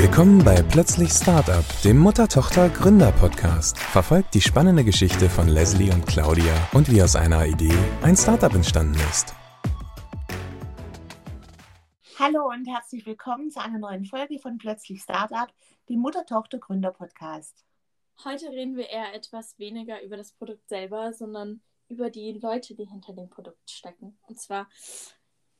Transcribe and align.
Willkommen 0.00 0.44
bei 0.44 0.62
Plötzlich 0.62 1.10
Startup, 1.10 1.64
dem 1.82 1.98
Mutter-Tochter-Gründer-Podcast. 1.98 3.76
Verfolgt 3.76 4.32
die 4.32 4.40
spannende 4.40 4.84
Geschichte 4.84 5.28
von 5.28 5.48
Leslie 5.48 5.90
und 5.90 6.06
Claudia 6.06 6.54
und 6.72 6.88
wie 6.88 7.02
aus 7.02 7.16
einer 7.16 7.44
Idee 7.44 7.76
ein 8.02 8.16
Startup 8.16 8.54
entstanden 8.54 8.94
ist. 9.10 9.34
Hallo 12.16 12.46
und 12.46 12.68
herzlich 12.68 13.04
willkommen 13.06 13.50
zu 13.50 13.60
einer 13.60 13.80
neuen 13.80 14.04
Folge 14.04 14.38
von 14.38 14.56
Plötzlich 14.58 15.02
Startup, 15.02 15.48
dem 15.88 15.98
Mutter-Tochter-Gründer-Podcast. 15.98 17.64
Heute 18.24 18.50
reden 18.50 18.76
wir 18.76 18.88
eher 18.88 19.12
etwas 19.14 19.58
weniger 19.58 20.00
über 20.04 20.16
das 20.16 20.30
Produkt 20.30 20.68
selber, 20.68 21.12
sondern 21.12 21.60
über 21.88 22.08
die 22.08 22.38
Leute, 22.40 22.76
die 22.76 22.84
hinter 22.84 23.14
dem 23.14 23.30
Produkt 23.30 23.68
stecken. 23.68 24.16
Und 24.28 24.38
zwar 24.38 24.68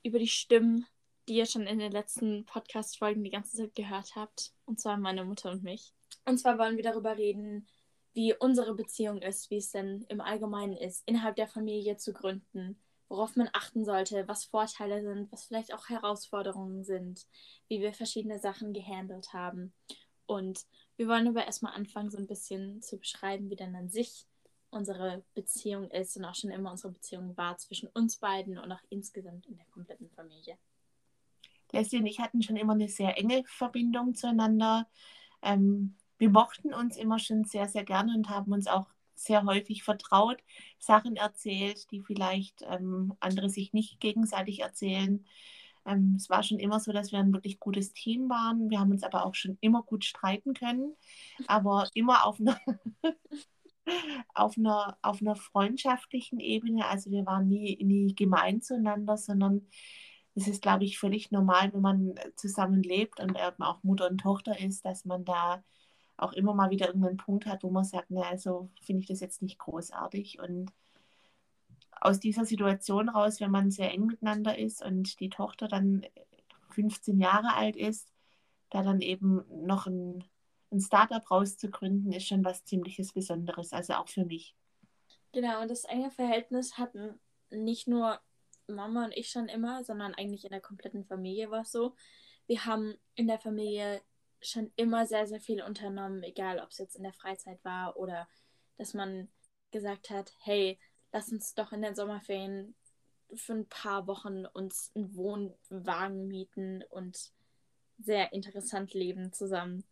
über 0.05 0.20
die 0.20 0.29
Stimmen, 0.29 0.86
die 1.29 1.36
ihr 1.36 1.46
schon 1.46 1.66
in 1.66 1.79
den 1.79 1.92
letzten 1.92 2.45
Podcast-Folgen 2.46 3.22
die 3.22 3.30
ganze 3.30 3.56
Zeit 3.56 3.74
gehört 3.74 4.16
habt. 4.16 4.52
Und 4.64 4.80
zwar 4.80 4.96
meine 4.96 5.24
Mutter 5.24 5.50
und 5.50 5.62
mich. 5.62 5.92
Und 6.24 6.38
zwar 6.38 6.59
wollen 6.59 6.77
wir 6.77 6.84
darüber 6.84 7.16
reden, 7.16 7.66
wie 8.14 8.34
unsere 8.34 8.74
Beziehung 8.74 9.20
ist, 9.23 9.50
wie 9.50 9.59
es 9.59 9.70
denn 9.70 10.05
im 10.09 10.20
Allgemeinen 10.20 10.77
ist, 10.77 11.02
innerhalb 11.06 11.36
der 11.36 11.46
Familie 11.46 11.96
zu 11.98 12.12
gründen, 12.12 12.80
worauf 13.09 13.36
man 13.36 13.48
achten 13.52 13.84
sollte, 13.84 14.27
was 14.27 14.45
Vorteile 14.45 15.02
sind, 15.02 15.30
was 15.30 15.45
vielleicht 15.45 15.74
auch 15.74 15.88
Herausforderungen 15.88 16.84
sind, 16.84 17.27
wie 17.69 17.80
wir 17.80 17.92
verschiedene 17.92 18.38
Sachen 18.38 18.72
gehandelt 18.72 19.33
haben. 19.33 19.72
Und 20.27 20.66
wir 20.97 21.08
wollen 21.08 21.28
aber 21.28 21.47
erstmal 21.47 21.74
anfangen, 21.74 22.10
so 22.10 22.19
ein 22.19 22.27
bisschen 22.27 22.83
zu 22.83 22.98
beschreiben, 22.98 23.50
wie 23.50 23.56
denn 23.56 23.77
an 23.77 23.88
sich 23.88 24.27
unsere 24.70 25.22
Beziehung 25.34 25.91
ist 25.91 26.16
und 26.16 26.24
auch 26.24 26.34
schon 26.34 26.50
immer 26.50 26.70
unsere 26.70 26.92
Beziehung 26.92 27.36
war 27.36 27.56
zwischen 27.56 27.88
uns 27.88 28.19
beiden 28.19 28.58
und 28.58 28.70
auch 28.70 28.83
insgesamt 28.91 29.47
in 29.47 29.56
der 29.56 29.66
kompletten 29.66 30.10
Familie. 30.10 30.58
Leslie 31.72 32.00
und 32.00 32.06
ich 32.06 32.20
hatten 32.20 32.42
schon 32.42 32.56
immer 32.56 32.74
eine 32.74 32.88
sehr 32.88 33.18
enge 33.18 33.45
Verbindung 33.46 34.14
zueinander. 34.14 34.88
Ähm, 35.42 35.97
wir 36.19 36.30
mochten 36.30 36.75
uns 36.75 36.97
immer 36.97 37.19
schon 37.19 37.44
sehr, 37.44 37.69
sehr 37.69 37.84
gerne 37.84 38.14
und 38.14 38.28
haben 38.28 38.52
uns 38.52 38.66
auch 38.66 38.86
sehr 39.14 39.44
häufig 39.44 39.83
vertraut, 39.83 40.38
Sachen 40.78 41.16
erzählt, 41.16 41.91
die 41.91 42.02
vielleicht 42.02 42.62
ähm, 42.69 43.14
andere 43.20 43.50
sich 43.50 43.72
nicht 43.72 44.00
gegenseitig 44.00 44.60
erzählen. 44.60 45.25
Ähm, 45.86 46.14
es 46.16 46.30
war 46.30 46.42
schon 46.42 46.58
immer 46.58 46.80
so, 46.80 46.92
dass 46.92 47.12
wir 47.12 47.19
ein 47.19 47.33
wirklich 47.33 47.58
gutes 47.58 47.92
Team 47.92 48.28
waren. 48.28 48.70
Wir 48.70 48.80
haben 48.80 48.91
uns 48.91 49.03
aber 49.03 49.25
auch 49.27 49.34
schon 49.34 49.58
immer 49.60 49.82
gut 49.82 50.05
streiten 50.05 50.55
können, 50.55 50.94
aber 51.47 51.88
immer 51.94 52.27
auf 52.27 52.41
einer, 52.41 52.58
auf 54.34 54.56
einer, 54.56 54.98
auf 55.03 55.20
einer 55.20 55.34
freundschaftlichen 55.34 56.41
Ebene. 56.41 56.86
Also 56.86 57.10
wir 57.10 57.27
waren 57.27 57.48
nie, 57.48 57.77
nie 57.82 58.14
gemein 58.14 58.60
zueinander, 58.60 59.16
sondern 59.16 59.66
es 60.39 60.47
ist, 60.47 60.62
glaube 60.62 60.84
ich, 60.84 60.98
völlig 60.98 61.31
normal, 61.31 61.72
wenn 61.72 61.81
man 61.81 62.14
zusammen 62.36 62.83
lebt 62.83 63.20
und 63.20 63.36
auch 63.36 63.83
Mutter 63.83 64.08
und 64.08 64.19
Tochter 64.19 64.58
ist, 64.58 64.84
dass 64.84 65.05
man 65.05 65.25
da 65.25 65.62
auch 66.17 66.33
immer 66.33 66.55
mal 66.55 66.70
wieder 66.70 66.86
irgendeinen 66.86 67.17
Punkt 67.17 67.47
hat, 67.47 67.62
wo 67.62 67.70
man 67.70 67.84
sagt, 67.84 68.06
na, 68.11 68.22
also 68.22 68.70
finde 68.81 69.03
ich 69.03 69.09
das 69.09 69.20
jetzt 69.20 69.42
nicht 69.42 69.59
großartig. 69.59 70.39
Und 70.41 70.72
aus 72.00 72.20
dieser 72.20 72.44
Situation 72.44 73.09
raus, 73.09 73.41
wenn 73.41 73.50
man 73.50 73.70
sehr 73.70 73.92
eng 73.92 74.06
miteinander 74.06 74.56
ist 74.59 74.84
und 74.84 75.19
die 75.20 75.31
Tochter 75.31 75.66
dann 75.66 76.06
15 76.70 77.19
Jahre 77.19 77.55
alt 77.55 77.77
ist, 77.77 78.12
da 78.70 78.83
dann 78.83 79.00
eben 79.00 79.44
noch 79.64 79.86
ein, 79.86 80.25
ein 80.70 80.81
Startup 80.81 81.28
rauszugründen, 81.31 82.12
ist 82.12 82.28
schon 82.28 82.44
was 82.44 82.64
ziemliches 82.64 83.12
Besonderes, 83.12 83.72
also 83.72 83.94
auch 83.94 84.09
für 84.09 84.25
mich. 84.25 84.55
Genau, 85.33 85.62
und 85.62 85.70
das 85.70 85.84
enge 85.84 86.11
Verhältnis 86.11 86.78
hatten 86.78 87.19
nicht 87.50 87.89
nur 87.89 88.20
Mama 88.69 89.05
und 89.05 89.16
ich 89.16 89.30
schon 89.30 89.48
immer, 89.48 89.84
sondern 89.84 90.14
eigentlich 90.14 90.44
in 90.44 90.50
der 90.50 90.61
kompletten 90.61 91.05
Familie 91.05 91.50
war 91.50 91.62
es 91.62 91.72
so. 91.72 91.94
Wir 92.47 92.64
haben 92.64 92.94
in 93.14 93.27
der 93.27 93.38
Familie 93.38 94.00
schon 94.41 94.72
immer 94.77 95.06
sehr, 95.06 95.27
sehr 95.27 95.41
viel 95.41 95.62
unternommen, 95.62 96.22
egal 96.22 96.60
ob 96.60 96.70
es 96.70 96.78
jetzt 96.78 96.97
in 96.97 97.02
der 97.02 97.12
Freizeit 97.12 97.62
war 97.64 97.97
oder 97.97 98.28
dass 98.77 98.94
man 98.94 99.28
gesagt 99.70 100.10
hat, 100.10 100.32
hey, 100.41 100.78
lass 101.12 101.31
uns 101.32 101.54
doch 101.54 101.72
in 101.72 101.82
den 101.82 101.94
Sommerferien 101.94 102.75
für 103.34 103.53
ein 103.53 103.69
paar 103.69 104.06
Wochen 104.06 104.47
uns 104.47 104.91
einen 104.94 105.14
Wohnwagen 105.14 106.28
mieten 106.28 106.82
und 106.91 107.32
sehr 107.98 108.32
interessant 108.32 108.94
leben 108.94 109.32
zusammen. 109.32 109.84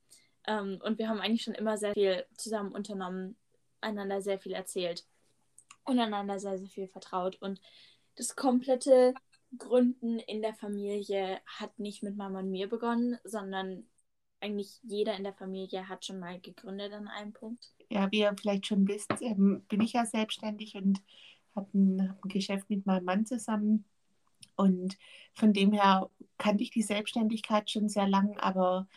Ähm, 0.47 0.81
und 0.83 0.99
wir 0.99 1.09
haben 1.09 1.21
eigentlich 1.21 1.43
schon 1.43 1.55
immer 1.55 1.77
sehr 1.77 1.93
viel 1.93 2.25
zusammen 2.37 2.73
unternommen, 2.73 3.37
einander 3.81 4.23
sehr 4.23 4.39
viel 4.39 4.53
erzählt 4.53 5.05
und 5.85 5.99
einander 5.99 6.39
sehr, 6.39 6.59
sehr 6.59 6.69
viel 6.69 6.89
vertraut. 6.89 7.37
Und 7.43 7.61
das 8.17 8.35
komplette 8.37 9.15
Gründen 9.57 10.19
in 10.19 10.43
der 10.43 10.55
Familie 10.55 11.41
hat 11.47 11.79
nicht 11.79 12.03
mit 12.03 12.17
Mama 12.17 12.41
und 12.41 12.51
mir 12.51 12.69
begonnen, 12.69 13.19
sondern 13.25 13.87
eigentlich 14.41 14.81
jeder 14.83 15.17
in 15.17 15.25
der 15.25 15.33
Familie 15.33 15.89
hat 15.89 16.05
schon 16.05 16.19
mal 16.19 16.41
gegründet 16.41 16.93
an 16.93 17.09
einem 17.09 17.33
Punkt. 17.33 17.73
Ja, 17.89 18.11
wie 18.11 18.21
ihr 18.21 18.35
vielleicht 18.39 18.67
schon 18.67 18.87
wisst, 18.89 19.11
ähm, 19.21 19.65
bin 19.69 19.81
ich 19.81 19.95
ja 19.95 20.05
selbstständig 20.05 20.75
und 20.75 21.01
habe 21.55 21.69
ein, 21.75 22.09
hab 22.09 22.25
ein 22.25 22.29
Geschäft 22.29 22.69
mit 22.69 22.85
meinem 22.87 23.05
Mann 23.05 23.27
zusammen. 23.27 23.85
Und 24.57 24.97
von 25.35 25.53
dem 25.53 25.73
her 25.73 26.11
kannte 26.39 26.63
ich 26.63 26.71
die 26.71 26.83
Selbstständigkeit 26.83 27.71
schon 27.71 27.89
sehr 27.89 28.09
lang, 28.09 28.39
aber 28.39 28.89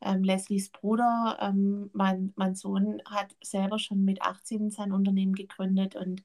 ähm, 0.00 0.22
Leslies 0.22 0.70
Bruder, 0.70 1.38
ähm, 1.40 1.90
mein, 1.92 2.32
mein 2.36 2.54
Sohn, 2.54 3.02
hat 3.06 3.34
selber 3.42 3.78
schon 3.78 4.04
mit 4.04 4.22
18 4.22 4.70
sein 4.70 4.92
Unternehmen 4.92 5.34
gegründet 5.34 5.96
und 5.96 6.22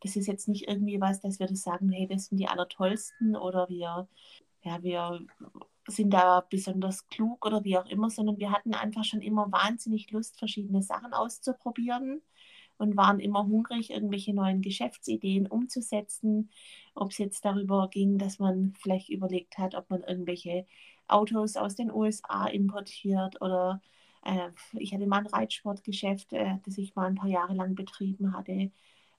das 0.00 0.16
ist 0.16 0.26
jetzt 0.26 0.48
nicht 0.48 0.68
irgendwie 0.68 1.00
was, 1.00 1.20
dass 1.20 1.38
wir 1.38 1.46
das 1.46 1.62
sagen, 1.62 1.90
hey, 1.90 2.06
das 2.06 2.26
sind 2.26 2.38
die 2.38 2.48
Allertollsten 2.48 3.36
oder 3.36 3.68
wir, 3.68 4.08
ja, 4.62 4.82
wir 4.82 5.20
sind 5.88 6.10
da 6.10 6.40
besonders 6.48 7.06
klug 7.08 7.44
oder 7.46 7.64
wie 7.64 7.78
auch 7.78 7.86
immer, 7.86 8.10
sondern 8.10 8.38
wir 8.38 8.50
hatten 8.52 8.74
einfach 8.74 9.04
schon 9.04 9.20
immer 9.20 9.50
wahnsinnig 9.52 10.10
Lust, 10.10 10.38
verschiedene 10.38 10.82
Sachen 10.82 11.12
auszuprobieren 11.12 12.22
und 12.78 12.96
waren 12.96 13.20
immer 13.20 13.44
hungrig, 13.46 13.90
irgendwelche 13.90 14.34
neuen 14.34 14.62
Geschäftsideen 14.62 15.46
umzusetzen. 15.46 16.50
Ob 16.94 17.10
es 17.10 17.18
jetzt 17.18 17.44
darüber 17.44 17.88
ging, 17.88 18.18
dass 18.18 18.38
man 18.38 18.74
vielleicht 18.80 19.10
überlegt 19.10 19.58
hat, 19.58 19.74
ob 19.74 19.88
man 19.90 20.02
irgendwelche 20.02 20.66
Autos 21.06 21.56
aus 21.56 21.74
den 21.76 21.92
USA 21.92 22.46
importiert 22.46 23.40
oder 23.42 23.80
äh, 24.24 24.50
ich 24.74 24.94
hatte 24.94 25.06
mal 25.06 25.18
ein 25.18 25.26
Reitsportgeschäft, 25.26 26.32
äh, 26.32 26.56
das 26.64 26.78
ich 26.78 26.94
mal 26.94 27.06
ein 27.06 27.14
paar 27.16 27.28
Jahre 27.28 27.54
lang 27.54 27.74
betrieben 27.74 28.34
hatte 28.36 28.70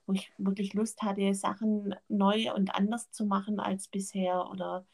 wo 0.05 0.13
ich 0.13 0.31
wirklich 0.37 0.73
Lust 0.73 1.01
hatte, 1.01 1.33
Sachen 1.33 1.95
neu 2.07 2.53
und 2.53 2.75
anders 2.75 3.11
zu 3.11 3.25
machen 3.25 3.59
als 3.59 3.87
bisher. 3.87 4.49
Oder 4.49 4.85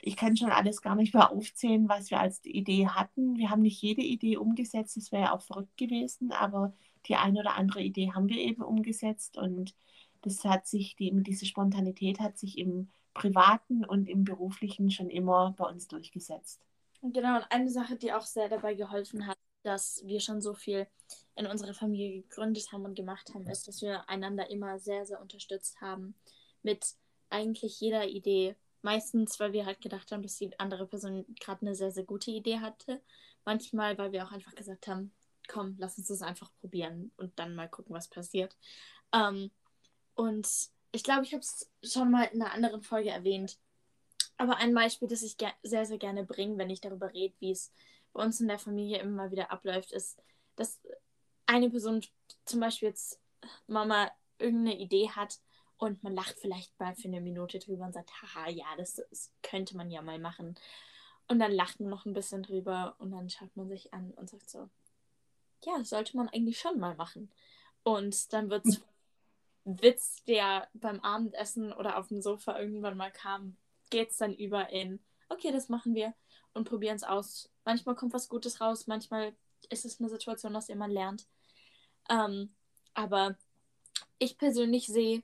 ich 0.00 0.16
kann 0.16 0.36
schon 0.36 0.50
alles 0.50 0.82
gar 0.82 0.94
nicht 0.94 1.14
mehr 1.14 1.32
aufzählen, 1.32 1.88
was 1.88 2.10
wir 2.10 2.20
als 2.20 2.44
Idee 2.44 2.88
hatten. 2.88 3.36
Wir 3.36 3.50
haben 3.50 3.62
nicht 3.62 3.80
jede 3.80 4.02
Idee 4.02 4.36
umgesetzt, 4.36 4.96
das 4.96 5.12
wäre 5.12 5.24
ja 5.24 5.34
auch 5.34 5.42
verrückt 5.42 5.76
gewesen, 5.76 6.32
aber 6.32 6.72
die 7.06 7.16
eine 7.16 7.40
oder 7.40 7.56
andere 7.56 7.82
Idee 7.82 8.12
haben 8.12 8.28
wir 8.28 8.38
eben 8.38 8.62
umgesetzt 8.62 9.36
und 9.36 9.74
das 10.22 10.44
hat 10.44 10.66
sich, 10.66 10.96
die, 10.96 11.12
diese 11.22 11.46
Spontanität 11.46 12.20
hat 12.20 12.38
sich 12.38 12.58
im 12.58 12.88
Privaten 13.14 13.84
und 13.84 14.08
im 14.08 14.24
Beruflichen 14.24 14.90
schon 14.90 15.08
immer 15.08 15.54
bei 15.56 15.64
uns 15.64 15.88
durchgesetzt. 15.88 16.60
Genau, 17.02 17.36
und 17.36 17.46
eine 17.50 17.70
Sache, 17.70 17.96
die 17.96 18.12
auch 18.12 18.22
sehr 18.22 18.48
dabei 18.48 18.74
geholfen 18.74 19.26
hat, 19.26 19.38
dass 19.66 20.02
wir 20.04 20.20
schon 20.20 20.40
so 20.40 20.54
viel 20.54 20.86
in 21.34 21.46
unserer 21.46 21.74
Familie 21.74 22.22
gegründet 22.22 22.72
haben 22.72 22.84
und 22.84 22.94
gemacht 22.94 23.34
haben, 23.34 23.46
ist, 23.48 23.68
dass 23.68 23.82
wir 23.82 24.08
einander 24.08 24.48
immer 24.48 24.78
sehr, 24.78 25.04
sehr 25.04 25.20
unterstützt 25.20 25.80
haben 25.80 26.14
mit 26.62 26.94
eigentlich 27.30 27.80
jeder 27.80 28.06
Idee. 28.06 28.56
Meistens, 28.82 29.40
weil 29.40 29.52
wir 29.52 29.66
halt 29.66 29.80
gedacht 29.80 30.12
haben, 30.12 30.22
dass 30.22 30.36
die 30.36 30.58
andere 30.60 30.86
Person 30.86 31.26
gerade 31.40 31.62
eine 31.62 31.74
sehr, 31.74 31.90
sehr 31.90 32.04
gute 32.04 32.30
Idee 32.30 32.60
hatte. 32.60 33.02
Manchmal, 33.44 33.98
weil 33.98 34.12
wir 34.12 34.24
auch 34.24 34.32
einfach 34.32 34.54
gesagt 34.54 34.86
haben, 34.86 35.12
komm, 35.48 35.74
lass 35.78 35.98
uns 35.98 36.08
das 36.08 36.22
einfach 36.22 36.50
probieren 36.60 37.10
und 37.16 37.38
dann 37.38 37.54
mal 37.54 37.68
gucken, 37.68 37.94
was 37.94 38.08
passiert. 38.08 38.56
Ähm, 39.12 39.50
und 40.14 40.48
ich 40.92 41.02
glaube, 41.02 41.24
ich 41.24 41.32
habe 41.32 41.42
es 41.42 41.70
schon 41.82 42.10
mal 42.10 42.24
in 42.24 42.40
einer 42.40 42.52
anderen 42.52 42.82
Folge 42.82 43.10
erwähnt. 43.10 43.58
Aber 44.38 44.56
ein 44.58 44.74
Beispiel, 44.74 45.08
das 45.08 45.22
ich 45.22 45.36
sehr, 45.62 45.86
sehr 45.86 45.98
gerne 45.98 46.24
bringe, 46.24 46.58
wenn 46.58 46.70
ich 46.70 46.80
darüber 46.80 47.12
rede, 47.12 47.34
wie 47.40 47.50
es 47.50 47.72
bei 48.16 48.24
uns 48.24 48.40
in 48.40 48.48
der 48.48 48.58
Familie 48.58 48.98
immer 48.98 49.30
wieder 49.30 49.50
abläuft, 49.50 49.92
ist, 49.92 50.18
dass 50.56 50.80
eine 51.44 51.68
Person 51.70 52.02
zum 52.44 52.60
Beispiel 52.60 52.88
jetzt 52.88 53.20
Mama 53.66 54.10
irgendeine 54.38 54.78
Idee 54.78 55.10
hat 55.10 55.38
und 55.76 56.02
man 56.02 56.14
lacht 56.14 56.38
vielleicht 56.38 56.78
mal 56.80 56.94
für 56.94 57.08
eine 57.08 57.20
Minute 57.20 57.58
drüber 57.58 57.84
und 57.84 57.92
sagt, 57.92 58.10
haha, 58.22 58.48
ja, 58.48 58.66
das, 58.78 58.94
das 59.10 59.32
könnte 59.42 59.76
man 59.76 59.90
ja 59.90 60.00
mal 60.00 60.18
machen. 60.18 60.54
Und 61.28 61.38
dann 61.38 61.52
lacht 61.52 61.80
man 61.80 61.90
noch 61.90 62.06
ein 62.06 62.14
bisschen 62.14 62.42
drüber 62.42 62.94
und 62.98 63.10
dann 63.10 63.28
schaut 63.28 63.54
man 63.56 63.68
sich 63.68 63.92
an 63.92 64.12
und 64.12 64.30
sagt 64.30 64.48
so, 64.48 64.70
ja, 65.64 65.76
das 65.78 65.90
sollte 65.90 66.16
man 66.16 66.28
eigentlich 66.28 66.58
schon 66.58 66.78
mal 66.78 66.94
machen. 66.94 67.30
Und 67.82 68.32
dann 68.32 68.48
wird 68.48 68.64
es 68.64 68.80
Witz, 69.64 70.24
der 70.24 70.68
beim 70.72 71.00
Abendessen 71.00 71.72
oder 71.72 71.98
auf 71.98 72.08
dem 72.08 72.22
Sofa 72.22 72.58
irgendwann 72.58 72.96
mal 72.96 73.10
kam, 73.10 73.56
geht 73.90 74.10
es 74.10 74.16
dann 74.16 74.32
über 74.32 74.70
in, 74.70 75.00
okay, 75.28 75.52
das 75.52 75.68
machen 75.68 75.94
wir 75.94 76.14
und 76.56 76.68
probieren 76.68 76.96
es 76.96 77.04
aus. 77.04 77.50
Manchmal 77.64 77.94
kommt 77.94 78.12
was 78.12 78.28
Gutes 78.28 78.60
raus, 78.60 78.86
manchmal 78.86 79.34
ist 79.68 79.84
es 79.84 80.00
eine 80.00 80.08
Situation, 80.08 80.56
aus 80.56 80.66
der 80.66 80.76
man 80.76 80.90
lernt. 80.90 81.26
Ähm, 82.08 82.54
aber 82.94 83.36
ich 84.18 84.38
persönlich 84.38 84.86
sehe, 84.86 85.22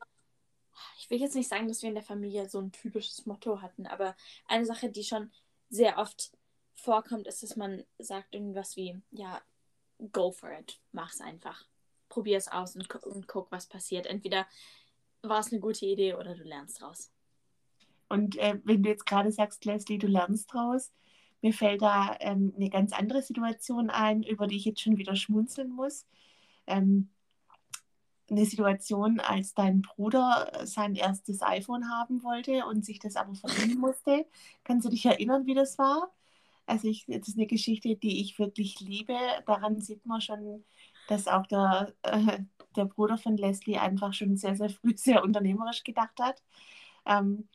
ich 0.98 1.10
will 1.10 1.20
jetzt 1.20 1.34
nicht 1.34 1.48
sagen, 1.48 1.68
dass 1.68 1.82
wir 1.82 1.88
in 1.88 1.94
der 1.94 2.04
Familie 2.04 2.48
so 2.48 2.60
ein 2.60 2.72
typisches 2.72 3.26
Motto 3.26 3.60
hatten, 3.60 3.86
aber 3.86 4.16
eine 4.46 4.66
Sache, 4.66 4.90
die 4.90 5.04
schon 5.04 5.30
sehr 5.70 5.98
oft 5.98 6.32
vorkommt, 6.74 7.26
ist, 7.26 7.42
dass 7.42 7.56
man 7.56 7.84
sagt 7.98 8.34
irgendwas 8.34 8.76
wie, 8.76 9.00
ja, 9.10 9.40
go 10.12 10.32
for 10.32 10.50
it, 10.52 10.80
mach's 10.92 11.20
einfach. 11.20 11.64
Probier 12.08 12.36
es 12.36 12.48
aus 12.48 12.76
und, 12.76 12.88
gu 12.88 12.98
und 13.08 13.28
guck, 13.28 13.50
was 13.50 13.66
passiert. 13.66 14.06
Entweder 14.06 14.46
war 15.22 15.40
es 15.40 15.52
eine 15.52 15.60
gute 15.60 15.86
Idee 15.86 16.14
oder 16.14 16.34
du 16.34 16.42
lernst 16.42 16.80
draus. 16.80 17.10
Und 18.08 18.36
äh, 18.36 18.60
wenn 18.64 18.82
du 18.82 18.90
jetzt 18.90 19.06
gerade 19.06 19.32
sagst, 19.32 19.64
Leslie, 19.64 19.98
du 19.98 20.06
lernst 20.06 20.52
draus, 20.52 20.92
mir 21.42 21.52
fällt 21.52 21.82
da 21.82 22.16
ähm, 22.20 22.52
eine 22.56 22.70
ganz 22.70 22.92
andere 22.92 23.22
Situation 23.22 23.90
ein, 23.90 24.22
über 24.22 24.46
die 24.46 24.56
ich 24.56 24.64
jetzt 24.64 24.80
schon 24.80 24.96
wieder 24.96 25.16
schmunzeln 25.16 25.70
muss. 25.70 26.06
Ähm, 26.66 27.10
eine 28.30 28.46
Situation, 28.46 29.20
als 29.20 29.54
dein 29.54 29.82
Bruder 29.82 30.50
sein 30.64 30.94
erstes 30.94 31.42
iPhone 31.42 31.90
haben 31.90 32.22
wollte 32.22 32.64
und 32.66 32.84
sich 32.84 32.98
das 32.98 33.16
aber 33.16 33.34
verdienen 33.34 33.78
musste. 33.78 34.26
Kannst 34.64 34.86
du 34.86 34.90
dich 34.90 35.04
erinnern, 35.04 35.46
wie 35.46 35.54
das 35.54 35.78
war? 35.78 36.10
Also 36.66 36.88
ich, 36.88 37.04
das 37.06 37.28
ist 37.28 37.36
eine 37.36 37.46
Geschichte, 37.46 37.96
die 37.96 38.20
ich 38.20 38.38
wirklich 38.38 38.80
liebe. 38.80 39.16
Daran 39.46 39.80
sieht 39.80 40.06
man 40.06 40.20
schon, 40.20 40.64
dass 41.08 41.28
auch 41.28 41.46
der, 41.46 41.92
äh, 42.02 42.38
der 42.76 42.84
Bruder 42.86 43.18
von 43.18 43.36
Leslie 43.36 43.78
einfach 43.78 44.14
schon 44.14 44.36
sehr, 44.36 44.56
sehr 44.56 44.70
früh 44.70 44.96
sehr 44.96 45.22
unternehmerisch 45.24 45.84
gedacht 45.84 46.18
hat. 46.20 46.42
Ähm, 47.04 47.48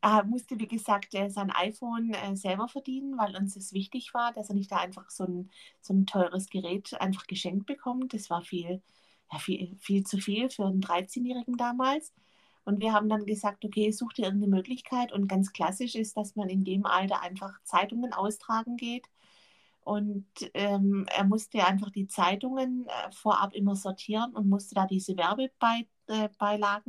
er 0.00 0.24
musste, 0.24 0.58
wie 0.58 0.68
gesagt, 0.68 1.14
äh, 1.14 1.28
sein 1.28 1.50
iPhone 1.50 2.12
äh, 2.14 2.36
selber 2.36 2.68
verdienen, 2.68 3.18
weil 3.18 3.36
uns 3.36 3.56
es 3.56 3.72
wichtig 3.72 4.14
war, 4.14 4.32
dass 4.32 4.48
er 4.48 4.54
nicht 4.54 4.70
da 4.70 4.76
einfach 4.78 5.10
so 5.10 5.24
ein, 5.24 5.50
so 5.80 5.94
ein 5.94 6.06
teures 6.06 6.48
Gerät 6.48 7.00
einfach 7.00 7.26
geschenkt 7.26 7.66
bekommt. 7.66 8.14
Das 8.14 8.30
war 8.30 8.42
viel, 8.42 8.82
ja, 9.32 9.38
viel, 9.38 9.76
viel 9.80 10.04
zu 10.04 10.18
viel 10.18 10.50
für 10.50 10.66
einen 10.66 10.80
13-Jährigen 10.80 11.56
damals. 11.56 12.12
Und 12.64 12.80
wir 12.80 12.92
haben 12.92 13.08
dann 13.08 13.24
gesagt, 13.26 13.64
okay, 13.64 13.90
such 13.90 14.12
dir 14.12 14.26
irgendeine 14.26 14.54
Möglichkeit. 14.56 15.12
Und 15.12 15.26
ganz 15.26 15.52
klassisch 15.52 15.94
ist, 15.94 16.16
dass 16.16 16.36
man 16.36 16.48
in 16.48 16.64
dem 16.64 16.86
Alter 16.86 17.22
einfach 17.22 17.60
Zeitungen 17.64 18.12
austragen 18.12 18.76
geht. 18.76 19.06
Und 19.80 20.26
ähm, 20.54 21.06
er 21.16 21.24
musste 21.24 21.66
einfach 21.66 21.90
die 21.90 22.08
Zeitungen 22.08 22.86
äh, 22.86 23.12
vorab 23.12 23.54
immer 23.54 23.74
sortieren 23.74 24.34
und 24.34 24.48
musste 24.48 24.74
da 24.74 24.86
diese 24.86 25.16
Werbebeilagen, 25.16 25.88
äh, 26.08 26.28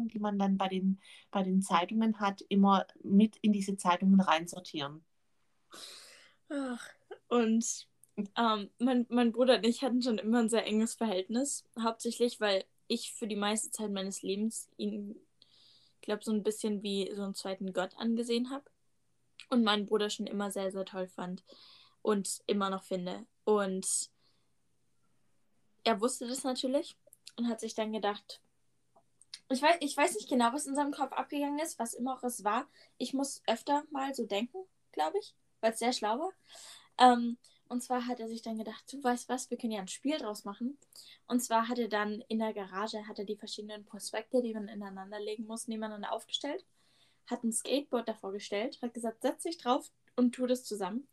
die 0.07 0.19
man 0.19 0.39
dann 0.39 0.57
bei 0.57 0.68
den, 0.68 1.00
bei 1.31 1.44
den 1.44 1.62
Zeitungen 1.62 2.19
hat, 2.19 2.42
immer 2.50 2.88
mit 3.04 3.38
in 3.38 3.54
diese 3.54 3.77
Zeitungen 3.77 4.19
reinsortieren. 4.19 5.04
Ach, 6.50 6.89
und 7.27 7.88
ähm, 8.36 8.69
mein, 8.80 9.06
mein 9.10 9.31
Bruder 9.31 9.57
und 9.57 9.66
ich 9.66 9.83
hatten 9.83 10.01
schon 10.01 10.18
immer 10.18 10.39
ein 10.39 10.50
sehr 10.50 10.66
enges 10.66 10.95
Verhältnis. 10.95 11.66
Hauptsächlich, 11.80 12.39
weil 12.42 12.66
ich 12.88 13.13
für 13.13 13.27
die 13.27 13.36
meiste 13.36 13.71
Zeit 13.71 13.92
meines 13.92 14.24
Lebens 14.24 14.69
ihn, 14.77 15.16
glaube 16.01 16.24
so 16.24 16.31
ein 16.31 16.44
bisschen 16.44 16.81
wie 16.81 17.12
so 17.13 17.24
einen 17.24 17.36
zweiten 17.36 17.72
Gott 17.74 17.95
angesehen 17.98 18.50
habe. 18.50 18.65
Und 19.50 19.63
meinen 19.63 19.86
Bruder 19.86 20.10
schon 20.10 20.27
immer 20.27 20.51
sehr, 20.51 20.72
sehr 20.72 20.86
toll 20.86 21.07
fand. 21.07 21.44
Und 22.01 22.42
immer 22.48 22.69
noch 22.69 22.83
finde. 22.83 23.25
Und 23.44 24.10
er 25.83 26.01
wusste 26.01 26.27
das 26.27 26.44
natürlich 26.44 26.98
und 27.36 27.48
hat 27.48 27.60
sich 27.60 27.74
dann 27.74 27.92
gedacht, 27.92 28.42
ich 29.50 29.62
weiß, 29.62 29.78
ich 29.80 29.98
weiß 29.98 30.16
nicht 30.16 30.30
genau, 30.30 30.54
was 30.54 30.68
in 30.68 30.75
seinem 30.75 30.92
Kopf 30.92 31.12
abgegangen 31.13 31.60
ist, 31.60 31.80
was 31.80 31.94
immer 31.94 32.16
auch 32.16 32.24
es 32.24 32.44
war. 32.44 32.68
Ich 32.98 33.13
muss 33.13 33.42
öfter 33.48 33.84
mal 33.92 34.13
so 34.13 34.25
denken, 34.25 34.60
glaube 34.92 35.18
ich, 35.19 35.36
weil 35.62 35.74
es 35.74 35.80
sehr 35.80 35.94
schlau 35.94 36.19
war. 36.19 36.34
Ähm, 37.00 37.38
und 37.68 37.81
zwar 37.81 38.07
hat 38.07 38.19
er 38.19 38.28
sich 38.28 38.42
dann 38.42 38.57
gedacht, 38.57 38.92
du 38.92 39.04
weißt 39.04 39.30
was, 39.30 39.50
wir 39.51 39.57
können 39.57 39.74
ja 39.74 39.80
ein 39.80 39.88
Spiel 39.88 40.18
draus 40.18 40.44
machen. 40.44 40.78
Und 41.28 41.42
zwar 41.42 41.68
hat 41.68 41.78
er 41.78 41.88
dann 41.88 42.24
in 42.28 42.40
der 42.40 42.54
Garage, 42.54 43.07
hat 43.07 43.19
er 43.19 43.25
die 43.25 43.38
verschiedenen 43.38 43.86
Prospekte, 43.86 44.42
die 44.42 44.54
man 44.54 44.68
ineinander 44.68 45.19
legen 45.19 45.46
muss, 45.46 45.68
nebeneinander 45.68 46.12
aufgestellt, 46.12 46.66
hat 47.28 47.44
ein 47.44 47.54
Skateboard 47.54 48.07
davor 48.07 48.31
gestellt, 48.31 48.80
hat 48.81 48.94
gesagt, 48.94 49.22
setz 49.22 49.44
dich 49.44 49.57
drauf 49.57 49.92
und 50.16 50.34
tu 50.34 50.48
das 50.48 50.63
zusammen. 50.63 51.07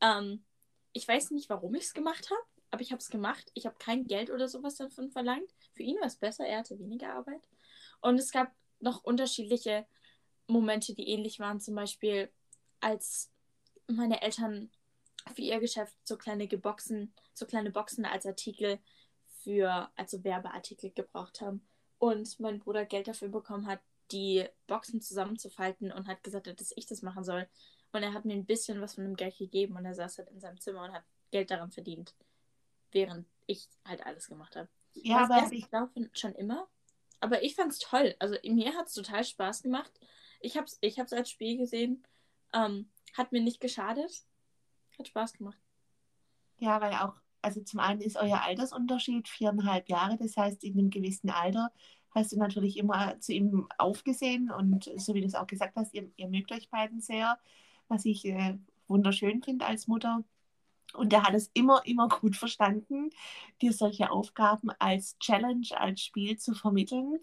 Ähm, 0.00 0.44
ich 0.92 1.08
weiß 1.08 1.30
nicht, 1.30 1.48
warum 1.48 1.74
ich 1.74 1.84
es 1.84 1.94
gemacht 1.94 2.30
habe, 2.30 2.42
aber 2.70 2.82
ich 2.82 2.92
habe 2.92 3.00
es 3.00 3.08
gemacht. 3.08 3.50
Ich 3.54 3.66
habe 3.66 3.76
kein 3.78 4.06
Geld 4.06 4.30
oder 4.30 4.48
sowas 4.48 4.76
davon 4.76 5.10
verlangt. 5.10 5.50
Für 5.72 5.82
ihn 5.82 5.96
war 6.00 6.06
es 6.06 6.16
besser, 6.16 6.46
er 6.46 6.58
hatte 6.58 6.78
weniger 6.78 7.14
Arbeit. 7.14 7.48
Und 8.04 8.18
es 8.18 8.32
gab 8.32 8.52
noch 8.80 9.02
unterschiedliche 9.02 9.86
Momente, 10.46 10.94
die 10.94 11.08
ähnlich 11.08 11.40
waren. 11.40 11.58
Zum 11.58 11.74
Beispiel, 11.74 12.30
als 12.80 13.32
meine 13.86 14.20
Eltern 14.20 14.70
für 15.34 15.40
ihr 15.40 15.58
Geschäft 15.58 15.96
so 16.04 16.18
kleine 16.18 16.46
Boxen, 16.46 17.14
so 17.32 17.46
kleine 17.46 17.70
Boxen 17.70 18.04
als 18.04 18.26
Artikel 18.26 18.78
für, 19.42 19.88
also 19.96 20.22
Werbeartikel 20.22 20.90
gebraucht 20.90 21.40
haben. 21.40 21.66
Und 21.96 22.38
mein 22.40 22.58
Bruder 22.58 22.84
Geld 22.84 23.08
dafür 23.08 23.28
bekommen 23.28 23.66
hat, 23.66 23.80
die 24.12 24.46
Boxen 24.66 25.00
zusammenzufalten 25.00 25.90
und 25.90 26.06
hat 26.06 26.22
gesagt, 26.22 26.46
dass 26.60 26.74
ich 26.76 26.84
das 26.84 27.00
machen 27.00 27.24
soll. 27.24 27.48
Und 27.92 28.02
er 28.02 28.12
hat 28.12 28.26
mir 28.26 28.34
ein 28.34 28.44
bisschen 28.44 28.82
was 28.82 28.96
von 28.96 29.04
dem 29.04 29.16
Geld 29.16 29.38
gegeben 29.38 29.76
und 29.76 29.86
er 29.86 29.94
saß 29.94 30.18
halt 30.18 30.28
in 30.28 30.40
seinem 30.40 30.60
Zimmer 30.60 30.84
und 30.84 30.92
hat 30.92 31.04
Geld 31.30 31.50
daran 31.50 31.70
verdient, 31.70 32.14
während 32.92 33.26
ich 33.46 33.66
halt 33.86 34.04
alles 34.04 34.28
gemacht 34.28 34.56
habe. 34.56 34.68
Ja, 34.92 35.24
aber 35.24 35.50
ich 35.50 35.70
glaube 35.70 36.10
schon 36.12 36.34
immer. 36.34 36.68
Aber 37.24 37.42
ich 37.42 37.54
fand 37.54 37.72
es 37.72 37.78
toll. 37.78 38.14
Also 38.18 38.36
mir 38.44 38.74
hat 38.74 38.88
es 38.88 38.92
total 38.92 39.24
Spaß 39.24 39.62
gemacht. 39.62 39.90
Ich 40.40 40.58
habe 40.58 40.66
es 40.66 40.76
ich 40.82 41.00
als 41.00 41.30
Spiel 41.30 41.56
gesehen. 41.56 42.02
Ähm, 42.52 42.90
hat 43.16 43.32
mir 43.32 43.40
nicht 43.40 43.60
geschadet. 43.60 44.26
Hat 44.98 45.08
Spaß 45.08 45.32
gemacht. 45.32 45.56
Ja, 46.58 46.82
weil 46.82 46.92
auch, 46.92 47.14
also 47.40 47.62
zum 47.62 47.80
einen 47.80 48.02
ist 48.02 48.18
euer 48.18 48.42
Altersunterschied 48.42 49.26
viereinhalb 49.26 49.88
Jahre. 49.88 50.18
Das 50.18 50.36
heißt, 50.36 50.64
in 50.64 50.78
einem 50.78 50.90
gewissen 50.90 51.30
Alter 51.30 51.72
hast 52.10 52.32
du 52.32 52.36
natürlich 52.36 52.76
immer 52.76 53.18
zu 53.20 53.32
ihm 53.32 53.68
aufgesehen 53.78 54.50
und 54.50 54.90
so 54.98 55.14
wie 55.14 55.22
du 55.22 55.26
es 55.26 55.34
auch 55.34 55.46
gesagt 55.46 55.76
hast, 55.76 55.94
ihr, 55.94 56.10
ihr 56.16 56.28
mögt 56.28 56.52
euch 56.52 56.68
beiden 56.68 57.00
sehr, 57.00 57.38
was 57.88 58.04
ich 58.04 58.26
äh, 58.26 58.58
wunderschön 58.86 59.42
finde 59.42 59.64
als 59.64 59.86
Mutter. 59.86 60.22
Und 60.92 61.12
er 61.12 61.24
hat 61.24 61.34
es 61.34 61.50
immer, 61.54 61.82
immer 61.84 62.08
gut 62.08 62.36
verstanden, 62.36 63.10
dir 63.60 63.72
solche 63.72 64.10
Aufgaben 64.10 64.70
als 64.78 65.18
Challenge, 65.18 65.66
als 65.76 66.02
Spiel 66.02 66.36
zu 66.36 66.54
vermitteln. 66.54 67.18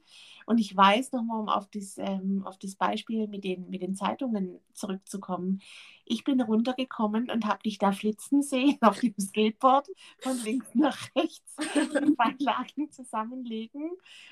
Und 0.46 0.60
ich 0.60 0.76
weiß 0.76 1.12
nochmal, 1.14 1.40
um 1.40 1.50
auf 1.50 1.70
das, 1.70 1.98
ähm, 1.98 2.44
auf 2.46 2.58
das 2.58 2.76
Beispiel 2.76 3.28
mit 3.28 3.44
den, 3.44 3.70
mit 3.70 3.82
den 3.82 3.96
Zeitungen 3.96 4.60
zurückzukommen. 4.74 5.62
Ich 6.04 6.26
bin 6.26 6.42
runtergekommen 6.42 7.30
und 7.30 7.46
habe 7.46 7.64
dich 7.64 7.78
da 7.78 7.94
flitzen 7.94 8.42
sehen 8.42 8.78
auf 8.82 9.00
dem 9.00 9.16
Skateboard 9.18 9.88
von 10.20 10.38
links 10.44 10.68
nach 10.74 10.98
rechts 11.16 11.56
die 11.56 12.16
Beilagen 12.16 12.92
zusammenlegen 12.92 13.92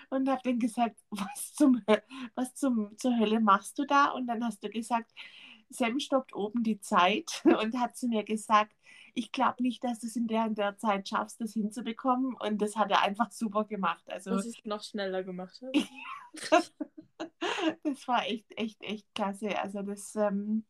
und 0.09 0.27
habe 0.27 0.41
dann 0.43 0.59
gesagt, 0.59 0.97
was 1.11 1.53
zum, 1.53 1.81
was 2.35 2.55
zum, 2.55 2.97
zur 2.97 3.17
Hölle 3.17 3.39
machst 3.39 3.79
du 3.79 3.85
da? 3.85 4.07
Und 4.11 4.27
dann 4.27 4.43
hast 4.43 4.63
du 4.63 4.69
gesagt, 4.69 5.13
Sam 5.69 5.99
stoppt 5.99 6.35
oben 6.35 6.63
die 6.63 6.79
Zeit 6.79 7.41
und 7.45 7.77
hat 7.79 7.95
zu 7.95 8.07
mir 8.07 8.23
gesagt, 8.23 8.75
ich 9.19 9.33
glaube 9.33 9.61
nicht, 9.61 9.83
dass 9.83 9.99
du 9.99 10.07
es 10.07 10.15
in 10.15 10.27
der, 10.27 10.45
in 10.45 10.55
der 10.55 10.77
Zeit 10.77 11.09
schaffst, 11.09 11.41
das 11.41 11.51
hinzubekommen. 11.51 12.35
Und 12.35 12.61
das 12.61 12.77
hat 12.77 12.89
er 12.89 13.01
einfach 13.01 13.31
super 13.31 13.65
gemacht. 13.65 14.09
Also, 14.09 14.31
dass 14.31 14.45
ich 14.45 14.59
es 14.59 14.65
noch 14.65 14.81
schneller 14.81 15.23
gemacht 15.23 15.61
habe. 15.61 15.73
das 17.83 18.07
war 18.07 18.25
echt, 18.25 18.57
echt, 18.57 18.81
echt 18.81 19.13
klasse. 19.13 19.59
Also 19.59 19.81
das 19.81 20.15
ähm, 20.15 20.63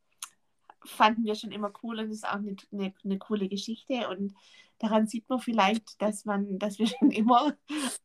fanden 0.84 1.26
wir 1.26 1.36
schon 1.36 1.52
immer 1.52 1.72
cool 1.84 2.00
und 2.00 2.08
das 2.08 2.18
ist 2.18 2.28
auch 2.28 2.38
eine, 2.38 2.56
eine, 2.72 2.92
eine 3.04 3.20
coole 3.20 3.48
Geschichte. 3.50 4.10
Und 4.10 4.34
daran 4.80 5.06
sieht 5.06 5.30
man 5.30 5.40
vielleicht, 5.40 6.02
dass 6.02 6.26
man, 6.26 6.58
dass 6.58 6.80
wir 6.80 6.88
schon 7.00 7.12
immer 7.12 7.56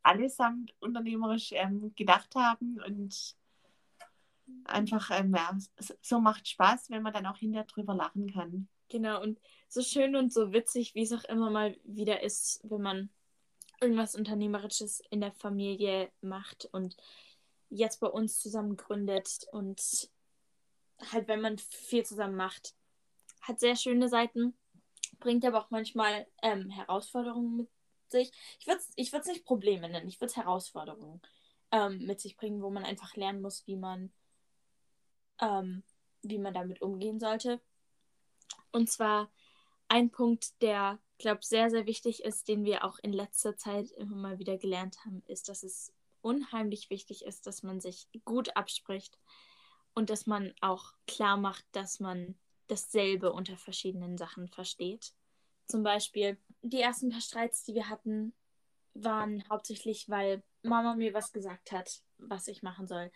allesamt 0.03 0.75
unternehmerisch 0.79 1.53
ähm, 1.53 1.91
gedacht 1.95 2.35
haben 2.35 2.79
und 2.85 3.35
einfach, 4.65 5.09
ähm, 5.09 5.33
ja, 5.33 5.57
so 6.01 6.19
macht 6.19 6.47
Spaß, 6.47 6.91
wenn 6.91 7.01
man 7.01 7.13
dann 7.13 7.25
auch 7.25 7.37
hinterher 7.37 7.65
drüber 7.65 7.95
lachen 7.95 8.31
kann. 8.31 8.67
Genau, 8.89 9.21
und 9.21 9.39
so 9.67 9.81
schön 9.81 10.15
und 10.15 10.31
so 10.31 10.53
witzig, 10.53 10.93
wie 10.95 11.01
es 11.01 11.11
auch 11.11 11.23
immer 11.25 11.49
mal 11.49 11.75
wieder 11.83 12.21
ist, 12.21 12.59
wenn 12.63 12.81
man 12.81 13.09
irgendwas 13.81 14.15
Unternehmerisches 14.15 15.01
in 15.09 15.21
der 15.21 15.31
Familie 15.33 16.11
macht 16.21 16.69
und 16.71 16.95
jetzt 17.69 17.99
bei 17.99 18.07
uns 18.07 18.39
zusammen 18.39 18.77
gründet 18.77 19.47
und 19.51 20.09
halt, 21.11 21.27
wenn 21.27 21.41
man 21.41 21.57
viel 21.57 22.05
zusammen 22.05 22.35
macht, 22.35 22.75
hat 23.41 23.59
sehr 23.59 23.75
schöne 23.75 24.07
Seiten, 24.07 24.55
bringt 25.19 25.45
aber 25.45 25.61
auch 25.61 25.71
manchmal 25.71 26.27
ähm, 26.41 26.69
Herausforderungen 26.69 27.57
mit 27.57 27.69
sich. 28.07 28.31
Ich 28.59 28.67
würde 28.67 28.79
es 28.79 28.91
ich 28.95 29.11
nicht 29.11 29.45
Probleme 29.45 29.89
nennen, 29.89 30.07
ich 30.07 30.19
würde 30.21 30.31
es 30.31 30.37
Herausforderungen 30.37 31.21
ähm, 31.71 32.05
mit 32.05 32.21
sich 32.21 32.37
bringen, 32.37 32.61
wo 32.61 32.69
man 32.69 32.85
einfach 32.85 33.15
lernen 33.15 33.41
muss, 33.41 33.65
wie 33.67 33.75
man, 33.75 34.11
ähm, 35.41 35.83
wie 36.21 36.39
man 36.39 36.53
damit 36.53 36.81
umgehen 36.81 37.19
sollte. 37.19 37.59
Und 38.71 38.89
zwar 38.89 39.31
ein 39.87 40.09
Punkt, 40.09 40.61
der, 40.61 40.99
glaube 41.17 41.39
ich, 41.41 41.47
sehr, 41.47 41.69
sehr 41.69 41.85
wichtig 41.85 42.23
ist, 42.23 42.47
den 42.47 42.65
wir 42.65 42.83
auch 42.83 42.99
in 42.99 43.13
letzter 43.13 43.55
Zeit 43.55 43.91
immer 43.91 44.15
mal 44.15 44.39
wieder 44.39 44.57
gelernt 44.57 44.97
haben, 45.05 45.23
ist, 45.27 45.49
dass 45.49 45.63
es 45.63 45.93
unheimlich 46.21 46.89
wichtig 46.89 47.23
ist, 47.23 47.45
dass 47.47 47.63
man 47.63 47.79
sich 47.79 48.07
gut 48.25 48.55
abspricht 48.55 49.19
und 49.93 50.09
dass 50.09 50.25
man 50.25 50.53
auch 50.61 50.93
klar 51.07 51.37
macht, 51.37 51.65
dass 51.71 51.99
man 51.99 52.35
dasselbe 52.67 53.31
unter 53.31 53.57
verschiedenen 53.57 54.17
Sachen 54.17 54.47
versteht. 54.47 55.13
Zum 55.67 55.83
Beispiel 55.83 56.37
die 56.61 56.81
ersten 56.81 57.09
paar 57.09 57.21
Streits, 57.21 57.63
die 57.63 57.75
wir 57.75 57.89
hatten, 57.89 58.33
waren 58.93 59.47
hauptsächlich, 59.49 60.09
weil 60.09 60.41
Mama 60.63 60.95
mir 60.95 61.13
was 61.13 61.31
gesagt 61.31 61.71
hat, 61.71 62.01
was 62.17 62.47
ich 62.47 62.63
machen 62.63 62.87
soll. 62.87 63.11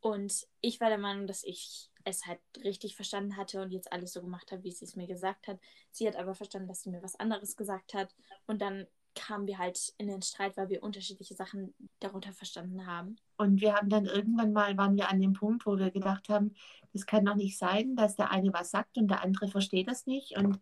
Und 0.00 0.46
ich 0.60 0.80
war 0.80 0.88
der 0.88 0.98
Meinung, 0.98 1.26
dass 1.26 1.44
ich 1.44 1.89
es 2.04 2.26
halt 2.26 2.40
richtig 2.64 2.96
verstanden 2.96 3.36
hatte 3.36 3.60
und 3.60 3.72
jetzt 3.72 3.92
alles 3.92 4.12
so 4.12 4.20
gemacht 4.20 4.52
hat, 4.52 4.64
wie 4.64 4.72
sie 4.72 4.84
es 4.84 4.96
mir 4.96 5.06
gesagt 5.06 5.48
hat. 5.48 5.58
Sie 5.90 6.06
hat 6.06 6.16
aber 6.16 6.34
verstanden, 6.34 6.68
dass 6.68 6.82
sie 6.82 6.90
mir 6.90 7.02
was 7.02 7.18
anderes 7.18 7.56
gesagt 7.56 7.94
hat. 7.94 8.14
Und 8.46 8.62
dann 8.62 8.86
kamen 9.14 9.46
wir 9.46 9.58
halt 9.58 9.92
in 9.98 10.06
den 10.06 10.22
Streit, 10.22 10.56
weil 10.56 10.68
wir 10.68 10.82
unterschiedliche 10.82 11.34
Sachen 11.34 11.74
darunter 11.98 12.32
verstanden 12.32 12.86
haben. 12.86 13.16
Und 13.36 13.60
wir 13.60 13.74
haben 13.74 13.88
dann 13.88 14.06
irgendwann 14.06 14.52
mal, 14.52 14.76
waren 14.76 14.96
wir 14.96 15.10
an 15.10 15.20
dem 15.20 15.32
Punkt, 15.32 15.66
wo 15.66 15.76
wir 15.78 15.90
gedacht 15.90 16.28
haben, 16.28 16.54
das 16.92 17.06
kann 17.06 17.24
doch 17.24 17.34
nicht 17.34 17.58
sein, 17.58 17.96
dass 17.96 18.16
der 18.16 18.30
eine 18.30 18.52
was 18.52 18.70
sagt 18.70 18.98
und 18.98 19.08
der 19.08 19.22
andere 19.22 19.48
versteht 19.48 19.88
das 19.88 20.06
nicht. 20.06 20.36
Und 20.36 20.60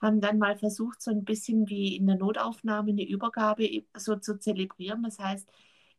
haben 0.00 0.20
dann 0.20 0.38
mal 0.38 0.56
versucht, 0.56 1.02
so 1.02 1.10
ein 1.10 1.24
bisschen 1.24 1.68
wie 1.68 1.96
in 1.96 2.06
der 2.06 2.16
Notaufnahme 2.16 2.90
eine 2.90 3.06
Übergabe 3.06 3.84
so 3.96 4.16
zu 4.16 4.38
zelebrieren. 4.38 5.02
Das 5.02 5.18
heißt, 5.18 5.48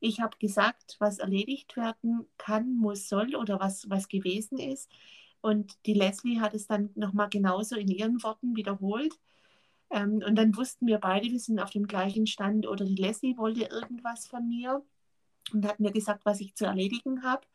ich 0.05 0.21
habe 0.21 0.37
gesagt, 0.37 0.97
was 0.99 1.17
erledigt 1.17 1.75
werden 1.77 2.27
kann, 2.37 2.75
muss, 2.75 3.09
soll 3.09 3.35
oder 3.35 3.59
was, 3.59 3.89
was 3.89 4.07
gewesen 4.07 4.59
ist. 4.59 4.91
Und 5.41 5.73
die 5.85 5.93
Leslie 5.93 6.39
hat 6.39 6.53
es 6.53 6.67
dann 6.67 6.91
nochmal 6.95 7.29
genauso 7.29 7.75
in 7.75 7.87
ihren 7.87 8.21
Worten 8.23 8.55
wiederholt. 8.55 9.19
Ähm, 9.89 10.23
und 10.25 10.35
dann 10.35 10.55
wussten 10.55 10.87
wir 10.87 10.99
beide, 10.99 11.29
wir 11.29 11.39
sind 11.39 11.59
auf 11.59 11.71
dem 11.71 11.87
gleichen 11.87 12.27
Stand. 12.27 12.67
Oder 12.67 12.85
die 12.85 12.95
Leslie 12.95 13.37
wollte 13.37 13.65
irgendwas 13.65 14.27
von 14.27 14.47
mir 14.47 14.83
und 15.53 15.65
hat 15.67 15.79
mir 15.79 15.91
gesagt, 15.91 16.25
was 16.25 16.39
ich 16.39 16.55
zu 16.55 16.65
erledigen 16.65 17.23
habe. 17.23 17.45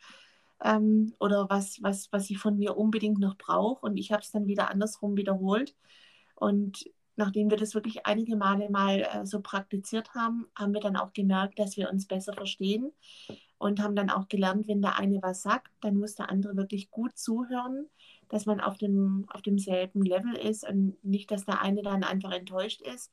Ähm, 0.62 1.14
oder 1.20 1.48
was, 1.48 1.82
was, 1.82 2.12
was 2.12 2.26
sie 2.26 2.36
von 2.36 2.58
mir 2.58 2.76
unbedingt 2.76 3.18
noch 3.18 3.36
braucht. 3.36 3.82
Und 3.84 3.96
ich 3.96 4.12
habe 4.12 4.22
es 4.22 4.32
dann 4.32 4.46
wieder 4.46 4.70
andersrum 4.70 5.16
wiederholt. 5.16 5.76
Und 6.34 6.84
nachdem 7.20 7.50
wir 7.50 7.56
das 7.56 7.74
wirklich 7.74 8.06
einige 8.06 8.36
Male 8.36 8.68
mal 8.70 9.02
äh, 9.02 9.26
so 9.26 9.40
praktiziert 9.40 10.14
haben, 10.14 10.46
haben 10.56 10.74
wir 10.74 10.80
dann 10.80 10.96
auch 10.96 11.12
gemerkt, 11.12 11.58
dass 11.58 11.76
wir 11.76 11.90
uns 11.90 12.06
besser 12.06 12.32
verstehen 12.32 12.92
und 13.58 13.80
haben 13.80 13.94
dann 13.94 14.10
auch 14.10 14.26
gelernt, 14.28 14.66
wenn 14.66 14.82
der 14.82 14.98
eine 14.98 15.22
was 15.22 15.42
sagt, 15.42 15.70
dann 15.82 15.96
muss 15.96 16.14
der 16.14 16.30
andere 16.30 16.56
wirklich 16.56 16.90
gut 16.90 17.16
zuhören, 17.16 17.88
dass 18.28 18.46
man 18.46 18.60
auf, 18.60 18.78
dem, 18.78 19.26
auf 19.32 19.42
demselben 19.42 20.02
Level 20.02 20.34
ist 20.34 20.66
und 20.68 20.96
nicht, 21.04 21.30
dass 21.30 21.44
der 21.44 21.60
eine 21.60 21.82
dann 21.82 22.02
einfach 22.02 22.32
enttäuscht 22.32 22.80
ist 22.80 23.12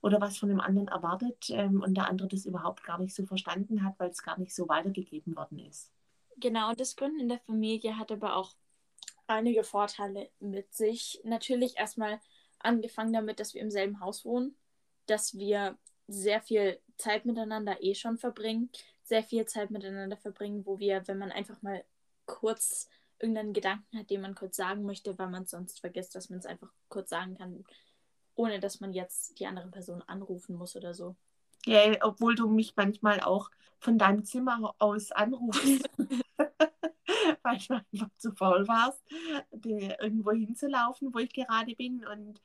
oder 0.00 0.20
was 0.20 0.38
von 0.38 0.48
dem 0.48 0.60
anderen 0.60 0.88
erwartet 0.88 1.50
ähm, 1.50 1.82
und 1.82 1.94
der 1.94 2.08
andere 2.08 2.28
das 2.28 2.46
überhaupt 2.46 2.82
gar 2.84 2.98
nicht 2.98 3.14
so 3.14 3.26
verstanden 3.26 3.84
hat, 3.84 3.94
weil 3.98 4.10
es 4.10 4.22
gar 4.22 4.38
nicht 4.38 4.54
so 4.54 4.68
weitergegeben 4.68 5.36
worden 5.36 5.58
ist. 5.58 5.92
Genau, 6.38 6.70
und 6.70 6.80
das 6.80 6.96
Gründen 6.96 7.20
in 7.20 7.28
der 7.28 7.38
Familie 7.40 7.98
hat 7.98 8.10
aber 8.10 8.36
auch 8.36 8.54
einige 9.26 9.62
Vorteile 9.62 10.30
mit 10.40 10.72
sich. 10.74 11.20
Natürlich 11.24 11.76
erstmal 11.76 12.18
angefangen 12.62 13.12
damit, 13.12 13.40
dass 13.40 13.54
wir 13.54 13.62
im 13.62 13.70
selben 13.70 14.00
Haus 14.00 14.24
wohnen, 14.24 14.56
dass 15.06 15.36
wir 15.36 15.76
sehr 16.08 16.40
viel 16.40 16.78
Zeit 16.98 17.24
miteinander 17.24 17.82
eh 17.82 17.94
schon 17.94 18.18
verbringen, 18.18 18.70
sehr 19.02 19.22
viel 19.22 19.46
Zeit 19.46 19.70
miteinander 19.70 20.16
verbringen, 20.16 20.64
wo 20.66 20.78
wir, 20.78 21.06
wenn 21.06 21.18
man 21.18 21.32
einfach 21.32 21.60
mal 21.62 21.84
kurz 22.26 22.88
irgendeinen 23.18 23.52
Gedanken 23.52 23.98
hat, 23.98 24.10
den 24.10 24.20
man 24.20 24.34
kurz 24.34 24.56
sagen 24.56 24.84
möchte, 24.84 25.16
weil 25.18 25.28
man 25.28 25.44
es 25.44 25.50
sonst 25.50 25.80
vergisst, 25.80 26.14
dass 26.14 26.28
man 26.28 26.38
es 26.38 26.46
einfach 26.46 26.70
kurz 26.88 27.10
sagen 27.10 27.36
kann, 27.36 27.64
ohne 28.34 28.60
dass 28.60 28.80
man 28.80 28.92
jetzt 28.92 29.38
die 29.38 29.46
andere 29.46 29.68
Person 29.68 30.02
anrufen 30.02 30.56
muss 30.56 30.76
oder 30.76 30.94
so. 30.94 31.14
Ja, 31.64 31.80
obwohl 32.00 32.34
du 32.34 32.48
mich 32.48 32.74
manchmal 32.74 33.20
auch 33.20 33.50
von 33.78 33.98
deinem 33.98 34.24
Zimmer 34.24 34.74
aus 34.78 35.12
anrufst, 35.12 35.88
weil 37.44 37.58
du 37.58 37.74
einfach 37.74 38.10
zu 38.18 38.32
faul 38.32 38.66
warst, 38.68 39.02
irgendwo 39.64 40.32
hinzulaufen, 40.32 41.12
wo 41.14 41.18
ich 41.18 41.32
gerade 41.32 41.74
bin 41.74 42.06
und 42.06 42.40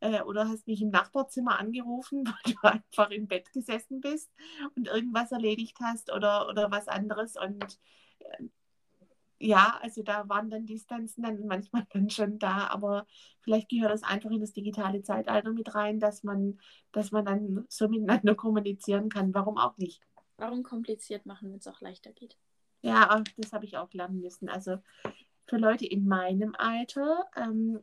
äh, 0.00 0.22
oder 0.22 0.48
hast 0.48 0.66
mich 0.66 0.82
im 0.82 0.90
Nachbarzimmer 0.90 1.58
angerufen, 1.58 2.24
weil 2.44 2.54
du 2.54 2.58
einfach 2.62 3.10
im 3.10 3.26
Bett 3.26 3.52
gesessen 3.52 4.00
bist 4.00 4.30
und 4.76 4.88
irgendwas 4.88 5.32
erledigt 5.32 5.76
hast 5.80 6.12
oder, 6.12 6.48
oder 6.48 6.70
was 6.70 6.88
anderes. 6.88 7.36
Und 7.36 7.78
äh, 8.20 8.44
ja, 9.40 9.78
also 9.82 10.02
da 10.02 10.28
waren 10.28 10.50
dann 10.50 10.66
Distanzen 10.66 11.22
dann 11.22 11.46
manchmal 11.46 11.86
dann 11.92 12.10
schon 12.10 12.38
da, 12.38 12.68
aber 12.68 13.06
vielleicht 13.40 13.68
gehört 13.68 13.92
das 13.92 14.02
einfach 14.02 14.30
in 14.30 14.40
das 14.40 14.52
digitale 14.52 15.02
Zeitalter 15.02 15.52
mit 15.52 15.74
rein, 15.74 16.00
dass 16.00 16.22
man, 16.22 16.58
dass 16.92 17.12
man 17.12 17.24
dann 17.24 17.64
so 17.68 17.88
miteinander 17.88 18.34
kommunizieren 18.34 19.08
kann. 19.08 19.34
Warum 19.34 19.58
auch 19.58 19.76
nicht? 19.78 20.02
Warum 20.36 20.62
kompliziert 20.62 21.26
machen, 21.26 21.50
wenn 21.50 21.58
es 21.58 21.66
auch 21.66 21.80
leichter 21.80 22.12
geht? 22.12 22.36
Ja, 22.82 23.22
das 23.36 23.52
habe 23.52 23.64
ich 23.64 23.76
auch 23.76 23.92
lernen 23.92 24.20
müssen. 24.20 24.48
Also 24.48 24.78
für 25.46 25.56
Leute 25.56 25.86
in 25.86 26.06
meinem 26.06 26.54
Alter 26.56 27.26
ähm, 27.36 27.80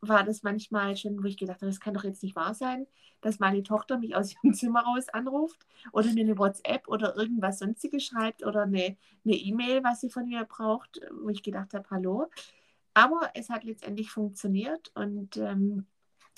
war 0.00 0.24
das 0.24 0.42
manchmal 0.42 0.96
schon, 0.96 1.22
wo 1.22 1.26
ich 1.26 1.36
gedacht 1.36 1.60
habe, 1.60 1.70
das 1.70 1.80
kann 1.80 1.94
doch 1.94 2.04
jetzt 2.04 2.22
nicht 2.22 2.36
wahr 2.36 2.54
sein, 2.54 2.86
dass 3.20 3.38
meine 3.38 3.62
Tochter 3.62 3.98
mich 3.98 4.16
aus 4.16 4.34
ihrem 4.34 4.54
Zimmer 4.54 4.82
raus 4.82 5.08
anruft 5.08 5.66
oder 5.92 6.12
mir 6.12 6.24
eine 6.24 6.38
WhatsApp 6.38 6.88
oder 6.88 7.16
irgendwas 7.16 7.60
sonstiges 7.60 8.04
schreibt 8.04 8.44
oder 8.44 8.62
eine 8.62 8.96
E-Mail, 9.24 9.78
e 9.78 9.84
was 9.84 10.00
sie 10.00 10.10
von 10.10 10.26
mir 10.26 10.44
braucht, 10.44 11.00
wo 11.22 11.28
ich 11.28 11.42
gedacht 11.42 11.74
habe, 11.74 11.88
hallo. 11.90 12.28
Aber 12.94 13.30
es 13.34 13.48
hat 13.48 13.64
letztendlich 13.64 14.10
funktioniert 14.10 14.90
und 14.94 15.36
ähm, 15.36 15.86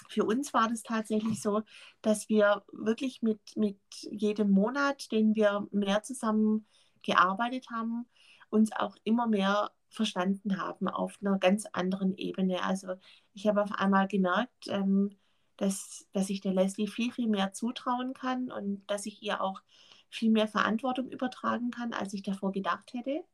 für 0.09 0.25
uns 0.25 0.53
war 0.53 0.69
das 0.69 0.83
tatsächlich 0.83 1.41
so, 1.41 1.63
dass 2.03 2.29
wir 2.29 2.65
wirklich 2.73 3.23
mit, 3.23 3.41
mit 3.57 3.79
jedem 4.03 4.51
Monat, 4.51 5.11
den 5.11 5.35
wir 5.35 5.67
mehr 5.71 6.03
zusammen 6.03 6.67
gearbeitet 7.05 7.69
haben, 7.71 8.07
uns 8.51 8.73
auch 8.73 8.97
immer 9.05 9.27
mehr 9.27 9.71
verstanden 9.89 10.59
haben 10.59 10.89
auf 10.89 11.19
einer 11.21 11.39
ganz 11.39 11.67
anderen 11.73 12.17
Ebene. 12.17 12.63
Also 12.63 12.95
ich 13.33 13.47
habe 13.47 13.63
auf 13.63 13.73
einmal 13.73 14.09
gemerkt, 14.09 14.69
ähm, 14.69 15.17
dass, 15.57 16.09
dass 16.13 16.31
ich 16.31 16.41
der 16.41 16.53
Leslie 16.53 16.89
viel, 16.89 17.13
viel 17.13 17.29
mehr 17.29 17.53
zutrauen 17.53 18.13
kann 18.13 18.51
und 18.51 18.85
dass 18.89 19.07
ich 19.07 19.23
ihr 19.23 19.41
auch 19.41 19.63
viel 20.11 20.31
mehr 20.31 20.49
Verantwortung 20.49 21.11
übertragen 21.11 21.71
kann, 21.71 21.93
als 21.93 22.13
ich 22.13 22.23
davor 22.23 22.53
gedacht 22.53 22.93
hätte. 22.93 23.25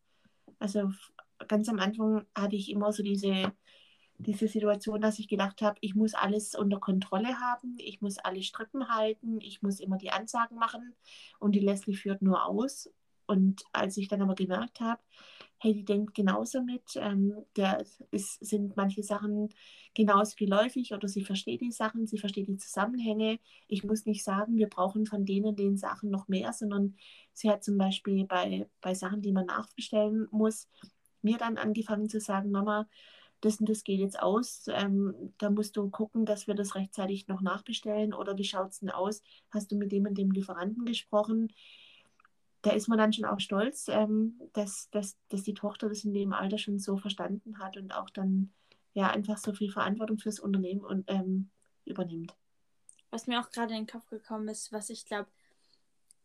Also 0.58 0.90
ganz 1.48 1.68
am 1.68 1.78
Anfang 1.78 2.26
hatte 2.34 2.56
ich 2.56 2.70
immer 2.70 2.92
so 2.92 3.02
diese, 3.02 3.52
diese 4.18 4.48
Situation, 4.48 5.00
dass 5.00 5.18
ich 5.18 5.28
gedacht 5.28 5.62
habe, 5.62 5.78
ich 5.80 5.94
muss 5.94 6.14
alles 6.14 6.54
unter 6.54 6.78
Kontrolle 6.78 7.40
haben, 7.40 7.76
ich 7.78 8.00
muss 8.00 8.18
alle 8.18 8.42
Strippen 8.42 8.88
halten, 8.88 9.40
ich 9.40 9.62
muss 9.62 9.80
immer 9.80 9.96
die 9.96 10.10
Ansagen 10.10 10.58
machen 10.58 10.94
und 11.38 11.52
die 11.52 11.60
Leslie 11.60 11.94
führt 11.94 12.22
nur 12.22 12.44
aus. 12.44 12.90
Und 13.30 13.62
als 13.72 13.96
ich 13.96 14.08
dann 14.08 14.22
aber 14.22 14.34
gemerkt 14.34 14.80
habe, 14.80 15.00
hey, 15.58 15.72
die 15.72 15.84
denkt 15.84 16.14
genauso 16.14 16.62
mit, 16.62 16.82
ähm, 16.96 17.32
der 17.54 17.84
ist, 18.10 18.44
sind 18.44 18.76
manche 18.76 19.04
Sachen 19.04 19.50
genauso 19.94 20.34
geläufig 20.36 20.92
oder 20.92 21.06
sie 21.06 21.22
versteht 21.22 21.60
die 21.60 21.70
Sachen, 21.70 22.08
sie 22.08 22.18
versteht 22.18 22.48
die 22.48 22.56
Zusammenhänge. 22.56 23.38
Ich 23.68 23.84
muss 23.84 24.04
nicht 24.04 24.24
sagen, 24.24 24.56
wir 24.56 24.68
brauchen 24.68 25.06
von 25.06 25.24
denen 25.24 25.54
den 25.54 25.76
Sachen 25.76 26.10
noch 26.10 26.26
mehr, 26.26 26.52
sondern 26.52 26.96
sie 27.32 27.48
hat 27.48 27.62
zum 27.62 27.78
Beispiel 27.78 28.24
bei, 28.24 28.68
bei 28.80 28.94
Sachen, 28.94 29.22
die 29.22 29.32
man 29.32 29.46
nachbestellen 29.46 30.26
muss, 30.32 30.68
mir 31.22 31.38
dann 31.38 31.56
angefangen 31.56 32.08
zu 32.08 32.18
sagen, 32.18 32.50
Mama, 32.50 32.88
das 33.40 33.60
und 33.60 33.68
das 33.68 33.84
geht 33.84 34.00
jetzt 34.00 34.20
aus. 34.20 34.64
Ähm, 34.72 35.14
da 35.38 35.50
musst 35.50 35.76
du 35.76 35.88
gucken, 35.88 36.26
dass 36.26 36.48
wir 36.48 36.54
das 36.56 36.74
rechtzeitig 36.74 37.28
noch 37.28 37.42
nachbestellen. 37.42 38.12
Oder 38.12 38.36
wie 38.36 38.44
schaut 38.44 38.70
es 38.70 38.80
denn 38.80 38.90
aus? 38.90 39.22
Hast 39.50 39.70
du 39.70 39.76
mit 39.76 39.92
dem 39.92 40.06
und 40.06 40.18
dem 40.18 40.32
Lieferanten 40.32 40.84
gesprochen? 40.84 41.52
Da 42.62 42.72
ist 42.72 42.88
man 42.88 42.98
dann 42.98 43.12
schon 43.12 43.24
auch 43.24 43.40
stolz, 43.40 43.88
ähm, 43.88 44.40
dass, 44.52 44.90
dass, 44.90 45.16
dass 45.28 45.42
die 45.42 45.54
Tochter 45.54 45.88
das 45.88 46.04
in 46.04 46.12
dem 46.12 46.32
Alter 46.32 46.58
schon 46.58 46.78
so 46.78 46.96
verstanden 46.96 47.58
hat 47.58 47.76
und 47.76 47.92
auch 47.92 48.10
dann 48.10 48.52
ja 48.92 49.10
einfach 49.10 49.38
so 49.38 49.52
viel 49.52 49.70
Verantwortung 49.70 50.18
fürs 50.18 50.40
Unternehmen 50.40 50.84
und, 50.84 51.04
ähm, 51.08 51.50
übernimmt. 51.84 52.34
Was 53.10 53.26
mir 53.26 53.40
auch 53.40 53.50
gerade 53.50 53.74
in 53.74 53.84
den 53.84 53.86
Kopf 53.86 54.06
gekommen 54.08 54.48
ist, 54.48 54.72
was 54.72 54.90
ich 54.90 55.04
glaube, 55.04 55.28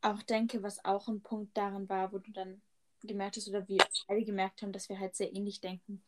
auch 0.01 0.21
denke, 0.21 0.61
was 0.61 0.83
auch 0.85 1.07
ein 1.07 1.21
Punkt 1.21 1.57
daran 1.57 1.89
war, 1.89 2.11
wo 2.11 2.19
du 2.19 2.31
dann 2.31 2.61
gemerkt 3.01 3.37
hast 3.37 3.47
oder 3.47 3.67
wir 3.67 3.83
alle 4.07 4.23
gemerkt 4.23 4.61
haben, 4.61 4.71
dass 4.71 4.89
wir 4.89 4.99
halt 4.99 5.15
sehr 5.15 5.33
ähnlich 5.33 5.61
denken, 5.61 6.03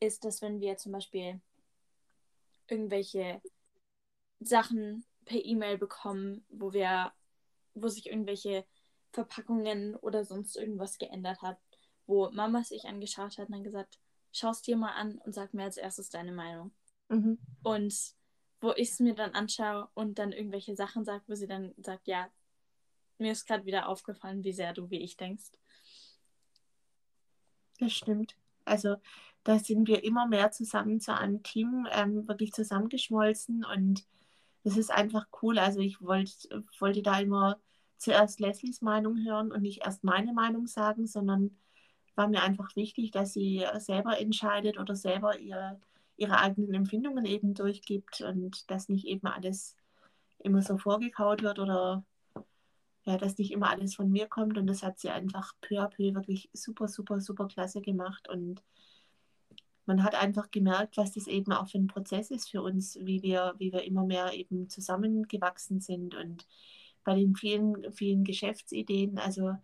ist, 0.00 0.24
dass 0.24 0.42
wenn 0.42 0.60
wir 0.60 0.76
zum 0.76 0.92
Beispiel 0.92 1.40
irgendwelche 2.68 3.40
Sachen 4.40 5.04
per 5.24 5.44
E-Mail 5.44 5.78
bekommen, 5.78 6.44
wo 6.48 6.72
wir, 6.72 7.12
wo 7.74 7.88
sich 7.88 8.06
irgendwelche 8.06 8.64
Verpackungen 9.12 9.96
oder 9.96 10.24
sonst 10.24 10.56
irgendwas 10.56 10.98
geändert 10.98 11.42
hat, 11.42 11.58
wo 12.06 12.30
Mama 12.30 12.64
sich 12.64 12.84
angeschaut 12.86 13.38
hat 13.38 13.48
und 13.48 13.52
dann 13.52 13.64
gesagt, 13.64 13.98
schau 14.32 14.50
es 14.50 14.62
dir 14.62 14.76
mal 14.76 14.92
an 14.92 15.18
und 15.24 15.34
sag 15.34 15.54
mir 15.54 15.64
als 15.64 15.76
erstes 15.76 16.10
deine 16.10 16.32
Meinung. 16.32 16.72
Mhm. 17.08 17.38
Und 17.62 17.94
wo 18.60 18.72
ich 18.72 18.90
es 18.90 19.00
mir 19.00 19.14
dann 19.14 19.32
anschaue 19.32 19.88
und 19.94 20.18
dann 20.18 20.32
irgendwelche 20.32 20.74
Sachen 20.74 21.04
sagt, 21.04 21.28
wo 21.28 21.34
sie 21.34 21.46
dann 21.46 21.74
sagt, 21.78 22.06
ja, 22.08 22.28
mir 23.18 23.32
ist 23.32 23.46
gerade 23.46 23.66
wieder 23.66 23.88
aufgefallen, 23.88 24.44
wie 24.44 24.52
sehr 24.52 24.72
du 24.72 24.90
wie 24.90 25.00
ich 25.00 25.16
denkst. 25.16 25.50
Das 27.78 27.92
stimmt. 27.92 28.36
Also 28.64 28.96
da 29.44 29.58
sind 29.58 29.88
wir 29.88 30.04
immer 30.04 30.26
mehr 30.26 30.50
zusammen 30.50 31.00
zu 31.00 31.16
einem 31.16 31.42
Team 31.42 31.86
ähm, 31.92 32.26
wirklich 32.28 32.52
zusammengeschmolzen 32.52 33.64
und 33.64 34.04
das 34.64 34.76
ist 34.76 34.90
einfach 34.90 35.26
cool. 35.42 35.58
Also 35.58 35.80
ich 35.80 36.02
wollt, 36.02 36.48
wollte 36.78 37.02
da 37.02 37.20
immer 37.20 37.58
zuerst 37.98 38.40
Leslies 38.40 38.80
Meinung 38.80 39.24
hören 39.24 39.52
und 39.52 39.62
nicht 39.62 39.84
erst 39.84 40.04
meine 40.04 40.32
Meinung 40.32 40.66
sagen, 40.66 41.06
sondern 41.06 41.56
war 42.14 42.28
mir 42.28 42.42
einfach 42.42 42.74
wichtig, 42.76 43.10
dass 43.10 43.32
sie 43.32 43.64
selber 43.78 44.18
entscheidet 44.18 44.78
oder 44.78 44.96
selber 44.96 45.38
ihre, 45.38 45.80
ihre 46.16 46.38
eigenen 46.38 46.74
Empfindungen 46.74 47.24
eben 47.24 47.54
durchgibt 47.54 48.20
und 48.22 48.70
dass 48.70 48.88
nicht 48.88 49.06
eben 49.06 49.26
alles 49.26 49.76
immer 50.38 50.62
so 50.62 50.78
vorgekaut 50.78 51.42
wird 51.42 51.58
oder 51.58 52.04
ja, 53.04 53.16
dass 53.16 53.38
nicht 53.38 53.52
immer 53.52 53.70
alles 53.70 53.94
von 53.94 54.10
mir 54.10 54.26
kommt. 54.26 54.58
Und 54.58 54.66
das 54.66 54.82
hat 54.82 54.98
sie 54.98 55.10
einfach 55.10 55.54
peu 55.60 55.80
à 55.80 55.88
peu 55.88 56.14
wirklich 56.14 56.50
super, 56.52 56.88
super, 56.88 57.20
super 57.20 57.46
klasse 57.46 57.80
gemacht. 57.80 58.28
Und 58.28 58.62
man 59.86 60.04
hat 60.04 60.14
einfach 60.14 60.50
gemerkt, 60.50 60.98
was 60.98 61.12
das 61.12 61.26
eben 61.26 61.52
auch 61.52 61.68
für 61.68 61.78
ein 61.78 61.86
Prozess 61.86 62.30
ist 62.30 62.50
für 62.50 62.62
uns, 62.62 62.98
wie 63.00 63.22
wir, 63.22 63.54
wie 63.58 63.72
wir 63.72 63.84
immer 63.84 64.04
mehr 64.04 64.34
eben 64.34 64.68
zusammengewachsen 64.68 65.80
sind 65.80 66.14
und 66.14 66.46
bei 67.08 67.14
den 67.14 67.34
vielen, 67.34 67.90
vielen 67.90 68.22
Geschäftsideen, 68.22 69.18
also 69.18 69.54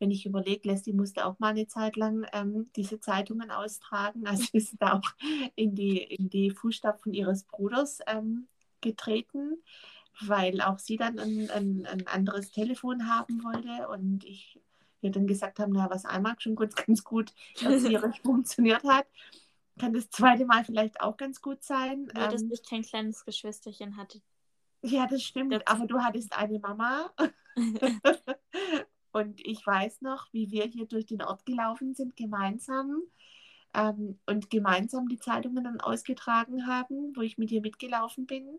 wenn 0.00 0.10
ich 0.10 0.26
überlege, 0.26 0.68
Leslie 0.68 0.92
musste 0.92 1.26
auch 1.26 1.38
mal 1.38 1.50
eine 1.50 1.68
Zeit 1.68 1.94
lang 1.94 2.26
ähm, 2.32 2.70
diese 2.74 2.98
Zeitungen 2.98 3.52
austragen. 3.52 4.26
Also 4.26 4.46
ist 4.52 4.74
da 4.80 4.94
auch 4.94 5.08
in 5.54 5.76
die, 5.76 6.02
in 6.02 6.28
die 6.28 6.50
Fußstapfen 6.50 7.14
ihres 7.14 7.44
Bruders 7.44 8.00
ähm, 8.08 8.48
getreten, 8.80 9.62
weil 10.20 10.60
auch 10.60 10.80
sie 10.80 10.96
dann 10.96 11.20
ein, 11.20 11.48
ein, 11.50 11.86
ein, 11.86 12.08
anderes 12.08 12.50
Telefon 12.50 13.08
haben 13.08 13.44
wollte. 13.44 13.86
Und 13.88 14.24
ich 14.24 14.60
wir 15.00 15.12
dann 15.12 15.28
gesagt 15.28 15.60
haben, 15.60 15.74
na, 15.74 15.88
was 15.90 16.04
einmal 16.04 16.34
schon 16.40 16.56
gut, 16.56 16.74
ganz 16.86 17.04
gut 17.04 17.32
erzieherisch 17.62 18.20
funktioniert 18.24 18.82
hat, 18.82 19.06
kann 19.78 19.92
das 19.92 20.10
zweite 20.10 20.46
Mal 20.46 20.64
vielleicht 20.64 21.00
auch 21.00 21.16
ganz 21.16 21.40
gut 21.40 21.62
sein. 21.62 22.10
Nur, 22.12 22.24
ähm, 22.24 22.30
dass 22.32 22.42
ich 22.42 22.68
kein 22.68 22.82
kleines 22.82 23.24
Geschwisterchen 23.24 23.96
hatte. 23.96 24.20
Ja, 24.82 25.06
das 25.06 25.22
stimmt. 25.22 25.52
Das 25.52 25.66
aber 25.66 25.86
du 25.86 25.98
hattest 26.00 26.32
eine 26.32 26.58
Mama. 26.58 27.12
und 29.12 29.40
ich 29.46 29.66
weiß 29.66 30.02
noch, 30.02 30.32
wie 30.32 30.50
wir 30.50 30.64
hier 30.64 30.86
durch 30.86 31.06
den 31.06 31.22
Ort 31.22 31.44
gelaufen 31.46 31.94
sind, 31.94 32.16
gemeinsam. 32.16 33.02
Ähm, 33.74 34.18
und 34.26 34.50
gemeinsam 34.50 35.08
die 35.08 35.18
Zeitungen 35.18 35.64
dann 35.64 35.80
ausgetragen 35.80 36.66
haben, 36.66 37.14
wo 37.14 37.20
ich 37.20 37.36
mit 37.38 37.50
dir 37.50 37.60
mitgelaufen 37.60 38.26
bin. 38.26 38.58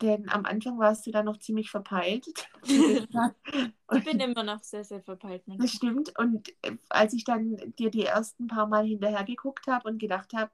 Denn 0.00 0.30
am 0.30 0.46
Anfang 0.46 0.78
warst 0.78 1.06
du 1.06 1.10
da 1.10 1.22
noch 1.22 1.38
ziemlich 1.38 1.70
verpeilt. 1.70 2.26
ich 2.62 4.04
bin 4.04 4.20
immer 4.20 4.42
noch 4.42 4.62
sehr, 4.62 4.82
sehr 4.82 5.02
verpeilt. 5.02 5.42
Manchmal. 5.46 5.66
Das 5.66 5.76
stimmt. 5.76 6.18
Und 6.18 6.48
äh, 6.62 6.76
als 6.88 7.12
ich 7.12 7.24
dann 7.24 7.56
dir 7.78 7.90
die 7.90 8.06
ersten 8.06 8.46
paar 8.46 8.66
Mal 8.66 8.86
hinterher 8.86 9.24
geguckt 9.24 9.66
habe 9.66 9.88
und 9.88 9.98
gedacht 9.98 10.32
habe, 10.32 10.50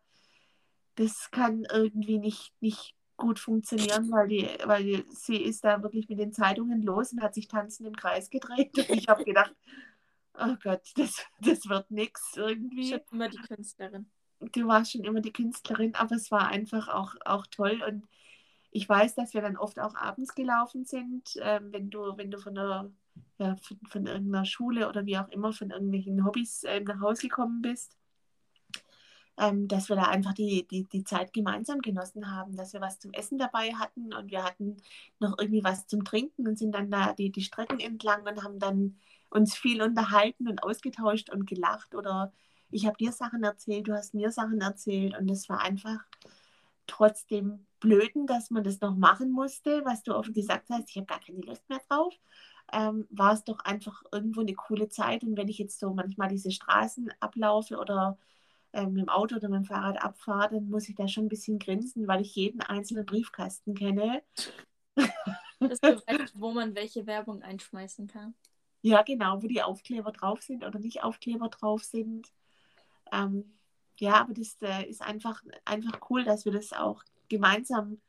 das 0.96 1.30
kann 1.30 1.64
irgendwie 1.72 2.18
nicht, 2.18 2.52
nicht 2.60 2.95
gut 3.16 3.38
funktionieren, 3.38 4.10
weil, 4.10 4.28
die, 4.28 4.48
weil 4.64 5.04
sie 5.10 5.36
ist 5.36 5.64
da 5.64 5.82
wirklich 5.82 6.08
mit 6.08 6.18
den 6.18 6.32
Zeitungen 6.32 6.82
los 6.82 7.12
und 7.12 7.22
hat 7.22 7.34
sich 7.34 7.48
tanzend 7.48 7.88
im 7.88 7.96
Kreis 7.96 8.30
gedreht. 8.30 8.76
Und 8.76 8.90
ich 8.90 9.08
habe 9.08 9.24
gedacht, 9.24 9.54
oh 10.34 10.56
Gott, 10.62 10.82
das, 10.96 11.24
das 11.40 11.68
wird 11.68 11.90
nichts 11.90 12.36
irgendwie. 12.36 12.90
Schon 12.90 13.00
immer 13.12 13.28
die 13.28 13.38
Künstlerin. 13.38 14.10
Du 14.40 14.66
warst 14.66 14.92
schon 14.92 15.04
immer 15.04 15.20
die 15.20 15.32
Künstlerin, 15.32 15.94
aber 15.94 16.16
es 16.16 16.30
war 16.30 16.48
einfach 16.48 16.88
auch, 16.88 17.14
auch 17.24 17.46
toll. 17.46 17.82
Und 17.86 18.06
ich 18.70 18.88
weiß, 18.88 19.14
dass 19.14 19.32
wir 19.32 19.40
dann 19.40 19.56
oft 19.56 19.78
auch 19.78 19.94
abends 19.94 20.34
gelaufen 20.34 20.84
sind, 20.84 21.36
äh, 21.36 21.60
wenn 21.62 21.88
du, 21.88 22.16
wenn 22.16 22.30
du 22.30 22.38
von 22.38 22.54
der 22.54 22.90
ja, 23.38 23.56
von, 23.56 23.78
von, 23.88 24.06
irgendeiner 24.06 24.44
Schule 24.44 24.88
oder 24.88 25.06
wie 25.06 25.16
auch 25.16 25.28
immer, 25.28 25.52
von 25.52 25.70
irgendwelchen 25.70 26.24
Hobbys 26.24 26.64
äh, 26.64 26.80
nach 26.80 27.00
Hause 27.00 27.22
gekommen 27.22 27.62
bist 27.62 27.96
ähm, 29.38 29.68
dass 29.68 29.88
wir 29.88 29.96
da 29.96 30.04
einfach 30.04 30.34
die, 30.34 30.66
die, 30.68 30.84
die 30.84 31.04
Zeit 31.04 31.32
gemeinsam 31.32 31.80
genossen 31.80 32.30
haben, 32.34 32.56
dass 32.56 32.72
wir 32.72 32.80
was 32.80 32.98
zum 32.98 33.12
Essen 33.12 33.38
dabei 33.38 33.74
hatten 33.74 34.14
und 34.14 34.30
wir 34.30 34.44
hatten 34.44 34.76
noch 35.20 35.36
irgendwie 35.38 35.64
was 35.64 35.86
zum 35.86 36.04
Trinken 36.04 36.46
und 36.48 36.58
sind 36.58 36.74
dann 36.74 36.90
da 36.90 37.12
die, 37.12 37.30
die 37.30 37.42
Strecken 37.42 37.80
entlang 37.80 38.26
und 38.26 38.42
haben 38.42 38.58
dann 38.58 38.96
uns 39.30 39.56
viel 39.56 39.82
unterhalten 39.82 40.48
und 40.48 40.62
ausgetauscht 40.62 41.30
und 41.30 41.46
gelacht 41.46 41.94
oder 41.94 42.32
ich 42.70 42.86
habe 42.86 42.96
dir 42.96 43.12
Sachen 43.12 43.44
erzählt, 43.44 43.88
du 43.88 43.94
hast 43.94 44.14
mir 44.14 44.30
Sachen 44.30 44.60
erzählt 44.60 45.16
und 45.18 45.30
es 45.30 45.48
war 45.48 45.60
einfach 45.60 46.04
trotzdem 46.86 47.66
blöden, 47.80 48.26
dass 48.26 48.50
man 48.50 48.64
das 48.64 48.80
noch 48.80 48.96
machen 48.96 49.30
musste, 49.30 49.84
was 49.84 50.02
du 50.02 50.14
oft 50.14 50.32
gesagt 50.34 50.68
hast, 50.70 50.90
ich 50.90 50.96
habe 50.96 51.06
gar 51.06 51.20
keine 51.20 51.40
Lust 51.40 51.68
mehr 51.68 51.80
drauf. 51.88 52.14
Ähm, 52.72 53.06
war 53.10 53.32
es 53.32 53.44
doch 53.44 53.60
einfach 53.60 54.02
irgendwo 54.12 54.40
eine 54.40 54.54
coole 54.54 54.88
Zeit. 54.88 55.22
Und 55.22 55.36
wenn 55.36 55.48
ich 55.48 55.58
jetzt 55.58 55.78
so 55.78 55.92
manchmal 55.94 56.28
diese 56.28 56.50
Straßen 56.50 57.12
ablaufe 57.20 57.78
oder 57.78 58.18
äh, 58.76 58.86
mit 58.86 59.00
dem 59.00 59.08
Auto 59.08 59.36
oder 59.36 59.48
mit 59.48 59.60
dem 59.60 59.64
Fahrrad 59.64 60.02
abfahre, 60.02 60.50
dann 60.50 60.68
muss 60.68 60.88
ich 60.88 60.94
da 60.94 61.08
schon 61.08 61.24
ein 61.24 61.28
bisschen 61.30 61.58
grinsen, 61.58 62.06
weil 62.06 62.20
ich 62.20 62.34
jeden 62.34 62.60
einzelnen 62.60 63.06
Briefkasten 63.06 63.74
kenne. 63.74 64.22
Das 65.58 65.80
beweist, 65.80 66.04
wo 66.38 66.52
man 66.52 66.74
welche 66.74 67.06
Werbung 67.06 67.42
einschmeißen 67.42 68.06
kann. 68.06 68.34
Ja, 68.82 69.02
genau, 69.02 69.42
wo 69.42 69.46
die 69.46 69.62
Aufkleber 69.62 70.12
drauf 70.12 70.42
sind 70.42 70.62
oder 70.62 70.78
nicht 70.78 71.02
Aufkleber 71.02 71.48
drauf 71.48 71.84
sind. 71.84 72.30
Ähm, 73.10 73.58
ja, 73.98 74.20
aber 74.20 74.34
das 74.34 74.58
äh, 74.60 74.86
ist 74.86 75.00
einfach, 75.00 75.42
einfach 75.64 75.98
cool, 76.10 76.24
dass 76.24 76.44
wir 76.44 76.52
das 76.52 76.74
auch 76.74 77.02
gemeinsam 77.28 78.02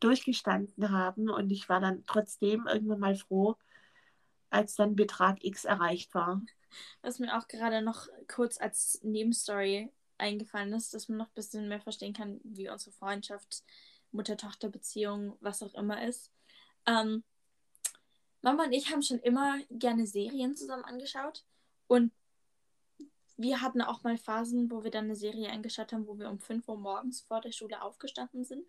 durchgestanden 0.00 0.90
haben. 0.90 1.30
Und 1.30 1.50
ich 1.52 1.68
war 1.68 1.80
dann 1.80 2.04
trotzdem 2.06 2.66
irgendwann 2.66 2.98
mal 2.98 3.14
froh, 3.14 3.54
als 4.50 4.74
dann 4.74 4.96
Betrag 4.96 5.44
X 5.44 5.64
erreicht 5.64 6.12
war. 6.12 6.42
Was 7.02 7.20
mir 7.20 7.38
auch 7.38 7.46
gerade 7.46 7.82
noch 7.82 8.08
kurz 8.26 8.60
als 8.60 9.00
Nebenstory 9.04 9.92
eingefallen 10.18 10.72
ist, 10.72 10.94
dass 10.94 11.08
man 11.08 11.18
noch 11.18 11.28
ein 11.28 11.34
bisschen 11.34 11.68
mehr 11.68 11.80
verstehen 11.80 12.12
kann, 12.12 12.40
wie 12.44 12.68
unsere 12.68 12.92
Freundschaft, 12.92 13.62
Mutter-Tochter-Beziehung, 14.12 15.36
was 15.40 15.62
auch 15.62 15.74
immer 15.74 16.02
ist. 16.06 16.32
Ähm, 16.86 17.24
Mama 18.40 18.64
und 18.64 18.72
ich 18.72 18.90
haben 18.90 19.02
schon 19.02 19.18
immer 19.20 19.58
gerne 19.70 20.06
Serien 20.06 20.56
zusammen 20.56 20.84
angeschaut 20.84 21.44
und 21.86 22.12
wir 23.36 23.60
hatten 23.62 23.82
auch 23.82 24.02
mal 24.02 24.18
Phasen, 24.18 24.70
wo 24.70 24.82
wir 24.82 24.90
dann 24.90 25.04
eine 25.04 25.16
Serie 25.16 25.48
eingeschaut 25.48 25.92
haben, 25.92 26.06
wo 26.06 26.18
wir 26.18 26.28
um 26.28 26.40
5 26.40 26.66
Uhr 26.68 26.76
morgens 26.76 27.20
vor 27.20 27.40
der 27.40 27.52
Schule 27.52 27.80
aufgestanden 27.82 28.44
sind. 28.44 28.64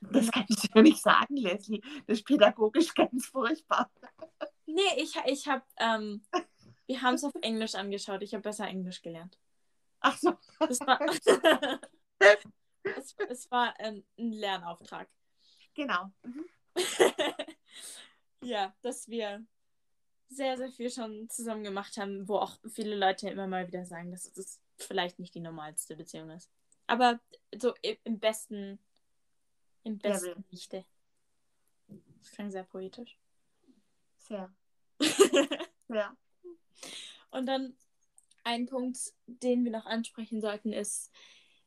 Das 0.00 0.30
kannst 0.30 0.68
du 0.74 0.82
nicht 0.82 1.02
sagen, 1.02 1.36
Leslie. 1.36 1.80
Das 2.06 2.18
ist 2.18 2.26
pädagogisch 2.26 2.94
ganz 2.94 3.26
furchtbar. 3.26 3.90
Nee, 4.66 4.82
ich, 4.96 5.14
ich 5.26 5.48
habe, 5.48 5.62
ähm, 5.78 6.22
wir 6.86 7.02
haben 7.02 7.14
es 7.14 7.24
auf 7.24 7.32
Englisch 7.42 7.74
angeschaut. 7.74 8.22
Ich 8.22 8.32
habe 8.34 8.42
besser 8.42 8.66
Englisch 8.66 9.02
gelernt. 9.02 9.38
Ach 10.00 10.16
so. 10.18 10.36
Das 10.58 10.80
war, 10.80 11.00
es, 12.82 13.14
es 13.28 13.50
war 13.50 13.78
ein, 13.78 14.04
ein 14.18 14.32
Lernauftrag. 14.32 15.08
Genau. 15.74 16.10
Mhm. 16.22 16.44
ja, 18.42 18.74
dass 18.82 19.08
wir 19.08 19.44
sehr, 20.28 20.56
sehr 20.56 20.70
viel 20.70 20.90
schon 20.90 21.28
zusammen 21.28 21.64
gemacht 21.64 21.96
haben, 21.96 22.28
wo 22.28 22.36
auch 22.36 22.58
viele 22.68 22.96
Leute 22.96 23.28
immer 23.28 23.46
mal 23.46 23.66
wieder 23.66 23.84
sagen, 23.84 24.10
dass 24.10 24.26
es 24.36 24.60
vielleicht 24.78 25.18
nicht 25.18 25.34
die 25.34 25.40
normalste 25.40 25.96
Beziehung 25.96 26.30
ist. 26.30 26.50
Aber 26.86 27.20
so 27.56 27.74
im 27.82 28.18
besten, 28.18 28.78
im 29.84 29.98
besten 29.98 30.44
Lichte. 30.50 30.84
Das 32.20 32.30
klang 32.32 32.50
sehr 32.50 32.64
poetisch. 32.64 33.16
Sehr. 34.18 34.52
ja. 35.88 36.16
Und 37.30 37.46
dann 37.46 37.76
ein 38.44 38.66
Punkt, 38.66 38.98
den 39.26 39.64
wir 39.64 39.70
noch 39.70 39.86
ansprechen 39.86 40.40
sollten, 40.40 40.72
ist, 40.72 41.10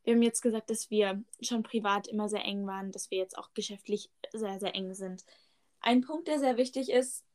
wir 0.03 0.13
haben 0.13 0.21
jetzt 0.21 0.41
gesagt, 0.41 0.69
dass 0.69 0.89
wir 0.89 1.23
schon 1.41 1.63
privat 1.63 2.07
immer 2.07 2.27
sehr 2.27 2.43
eng 2.43 2.67
waren, 2.67 2.91
dass 2.91 3.09
wir 3.09 3.17
jetzt 3.17 3.37
auch 3.37 3.53
geschäftlich 3.53 4.09
sehr, 4.33 4.59
sehr 4.59 4.75
eng 4.75 4.93
sind. 4.93 5.23
Ein 5.79 6.01
Punkt, 6.01 6.27
der 6.27 6.39
sehr 6.39 6.57
wichtig 6.57 6.89
ist, 6.89 7.25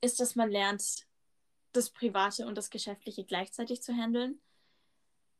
ist, 0.00 0.20
dass 0.20 0.36
man 0.36 0.50
lernt, 0.50 1.06
das 1.72 1.90
Private 1.90 2.46
und 2.46 2.56
das 2.56 2.70
Geschäftliche 2.70 3.24
gleichzeitig 3.24 3.82
zu 3.82 3.94
handeln. 3.94 4.40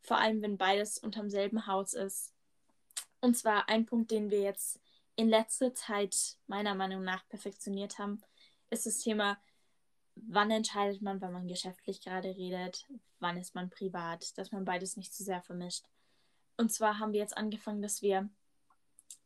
Vor 0.03 0.19
allem, 0.19 0.42
wenn 0.42 0.59
beides 0.59 0.99
unterm 0.99 1.31
selben 1.31 1.66
Haus 1.66 1.95
ist. 1.95 2.35
Und 3.21 3.37
zwar 3.37 3.69
ein 3.69 3.87
Punkt, 3.87 4.11
den 4.11 4.31
wir 4.31 4.40
jetzt 4.40 4.79
in 5.16 5.29
letzter 5.29 5.75
Zeit 5.75 6.37
meiner 6.47 6.75
Meinung 6.75 7.03
nach 7.03 7.27
perfektioniert 7.29 7.99
haben, 7.99 8.21
ist 8.71 8.85
das 8.85 8.99
Thema 8.99 9.38
wann 10.16 10.50
entscheidet 10.50 11.02
man, 11.02 11.20
wann 11.20 11.33
man 11.33 11.46
geschäftlich 11.46 12.00
gerade 12.00 12.29
redet, 12.29 12.87
wann 13.20 13.37
ist 13.37 13.55
man 13.55 13.70
privat, 13.70 14.37
dass 14.38 14.50
man 14.50 14.64
beides 14.64 14.96
nicht 14.96 15.14
zu 15.14 15.22
sehr 15.22 15.42
vermischt. 15.42 15.87
Und 16.57 16.72
zwar 16.72 16.98
haben 16.98 17.12
wir 17.12 17.20
jetzt 17.20 17.37
angefangen, 17.37 17.83
dass 17.83 18.02
wir, 18.02 18.29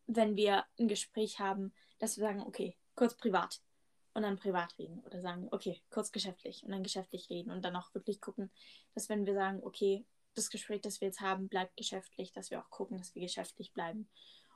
wenn 0.07 0.37
wir 0.37 0.65
ein 0.79 0.89
Gespräch 0.89 1.39
haben, 1.39 1.73
dass 1.99 2.17
wir 2.17 2.23
sagen, 2.23 2.41
okay, 2.41 2.77
kurz 2.97 3.17
privat 3.17 3.61
und 4.15 4.23
dann 4.23 4.37
privat 4.37 4.77
reden 4.79 5.01
oder 5.01 5.21
sagen, 5.21 5.49
okay, 5.53 5.81
kurz 5.91 6.11
geschäftlich 6.11 6.65
und 6.65 6.73
dann 6.73 6.83
geschäftlich 6.83 7.31
reden 7.31 7.51
und 7.51 7.65
dann 7.65 7.77
auch 7.77 7.95
wirklich 7.95 8.21
gucken, 8.21 8.51
dass 8.95 9.09
wenn 9.09 9.27
wir 9.27 9.35
sagen, 9.35 9.61
okay, 9.63 10.05
das 10.35 10.51
Gespräch, 10.51 10.81
das 10.81 11.01
wir 11.01 11.09
jetzt 11.09 11.21
haben, 11.21 11.49
bleibt 11.49 11.77
geschäftlich, 11.77 12.33
dass 12.33 12.51
wir 12.51 12.61
auch 12.61 12.71
gucken, 12.71 12.99
dass 12.99 13.15
wir 13.15 13.23
geschäftlich 13.23 13.73
bleiben. 13.73 14.09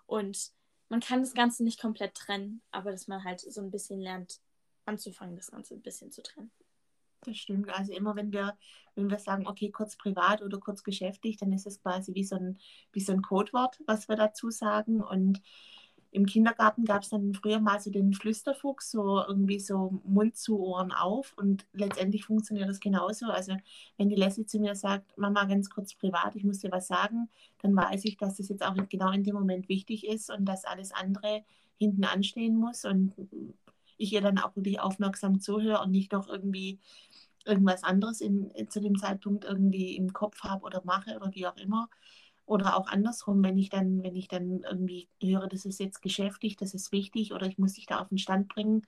Und 0.06 0.52
man 0.88 1.00
kann 1.00 1.20
das 1.20 1.34
Ganze 1.34 1.64
nicht 1.64 1.80
komplett 1.80 2.14
trennen, 2.14 2.62
aber 2.70 2.90
dass 2.90 3.06
man 3.06 3.24
halt 3.24 3.40
so 3.40 3.60
ein 3.60 3.70
bisschen 3.70 4.00
lernt, 4.00 4.40
anzufangen, 4.86 5.36
das 5.36 5.50
Ganze 5.50 5.74
ein 5.74 5.82
bisschen 5.82 6.10
zu 6.10 6.22
trennen. 6.22 6.50
Das 7.24 7.36
stimmt. 7.36 7.70
Also 7.70 7.92
immer 7.92 8.16
wenn 8.16 8.32
wir, 8.32 8.56
wenn 8.94 9.10
wir 9.10 9.18
sagen, 9.18 9.46
okay, 9.46 9.70
kurz 9.70 9.96
privat 9.96 10.42
oder 10.42 10.58
kurz 10.58 10.82
geschäftlich, 10.84 11.36
dann 11.36 11.52
ist 11.52 11.66
es 11.66 11.80
quasi 11.80 12.14
wie 12.14 12.24
so 12.24 12.36
ein, 12.36 12.58
wie 12.92 13.00
so 13.00 13.12
ein 13.12 13.22
Codewort, 13.22 13.80
was 13.86 14.08
wir 14.08 14.16
dazu 14.16 14.50
sagen. 14.50 15.00
Und 15.00 15.40
im 16.10 16.26
Kindergarten 16.26 16.84
gab 16.84 17.02
es 17.02 17.08
dann 17.08 17.34
früher 17.34 17.58
mal 17.58 17.80
so 17.80 17.90
den 17.90 18.14
Flüsterfuchs, 18.14 18.90
so 18.90 19.22
irgendwie 19.26 19.58
so 19.58 20.00
Mund 20.04 20.36
zu 20.36 20.60
Ohren 20.60 20.92
auf. 20.92 21.32
Und 21.36 21.66
letztendlich 21.72 22.24
funktioniert 22.24 22.68
das 22.68 22.78
genauso. 22.78 23.26
Also 23.26 23.56
wenn 23.96 24.08
die 24.08 24.14
Leslie 24.14 24.46
zu 24.46 24.60
mir 24.60 24.76
sagt, 24.76 25.18
Mama, 25.18 25.44
ganz 25.44 25.70
kurz 25.70 25.94
privat, 25.94 26.36
ich 26.36 26.44
muss 26.44 26.60
dir 26.60 26.70
was 26.70 26.86
sagen, 26.86 27.28
dann 27.62 27.74
weiß 27.74 28.04
ich, 28.04 28.16
dass 28.16 28.36
das 28.36 28.48
jetzt 28.48 28.64
auch 28.64 28.76
genau 28.88 29.10
in 29.10 29.24
dem 29.24 29.34
Moment 29.34 29.68
wichtig 29.68 30.06
ist 30.06 30.30
und 30.30 30.44
dass 30.44 30.64
alles 30.64 30.92
andere 30.92 31.42
hinten 31.78 32.04
anstehen 32.04 32.56
muss. 32.56 32.84
Und 32.84 33.12
ich 33.96 34.12
ihr 34.12 34.20
dann 34.20 34.38
auch 34.38 34.54
wirklich 34.56 34.80
aufmerksam 34.80 35.40
zuhöre 35.40 35.80
und 35.82 35.90
nicht 35.90 36.12
noch 36.12 36.28
irgendwie 36.28 36.80
irgendwas 37.44 37.82
anderes 37.84 38.20
in, 38.20 38.50
zu 38.68 38.80
dem 38.80 38.96
Zeitpunkt 38.96 39.44
irgendwie 39.44 39.96
im 39.96 40.12
Kopf 40.12 40.40
habe 40.42 40.64
oder 40.64 40.82
mache 40.84 41.16
oder 41.16 41.34
wie 41.34 41.46
auch 41.46 41.56
immer. 41.56 41.88
Oder 42.46 42.76
auch 42.76 42.88
andersrum, 42.88 43.42
wenn 43.42 43.56
ich 43.56 43.70
dann, 43.70 44.02
wenn 44.02 44.16
ich 44.16 44.28
dann 44.28 44.60
irgendwie 44.60 45.08
höre, 45.22 45.48
das 45.48 45.64
ist 45.64 45.80
jetzt 45.80 46.02
geschäftlich, 46.02 46.56
das 46.56 46.74
ist 46.74 46.92
wichtig 46.92 47.32
oder 47.32 47.46
ich 47.46 47.58
muss 47.58 47.74
dich 47.74 47.86
da 47.86 48.00
auf 48.00 48.08
den 48.08 48.18
Stand 48.18 48.48
bringen, 48.48 48.82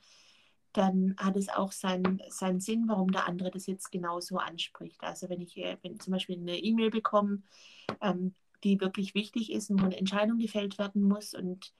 dann 0.72 1.14
hat 1.16 1.36
es 1.36 1.48
auch 1.48 1.72
seinen, 1.72 2.20
seinen 2.28 2.60
Sinn, 2.60 2.84
warum 2.86 3.10
der 3.10 3.26
andere 3.26 3.50
das 3.50 3.66
jetzt 3.66 3.90
genauso 3.90 4.36
anspricht. 4.36 5.02
Also 5.02 5.30
wenn 5.30 5.40
ich 5.40 5.56
äh, 5.56 5.78
wenn 5.82 5.98
zum 5.98 6.12
Beispiel 6.12 6.36
eine 6.36 6.58
E-Mail 6.58 6.90
bekomme, 6.90 7.42
ähm, 8.02 8.34
die 8.62 8.80
wirklich 8.80 9.14
wichtig 9.14 9.52
ist 9.52 9.70
und 9.70 9.80
wo 9.80 9.86
eine 9.86 9.96
Entscheidung 9.96 10.38
gefällt 10.38 10.78
werden 10.78 11.02
muss 11.02 11.32
und 11.32 11.72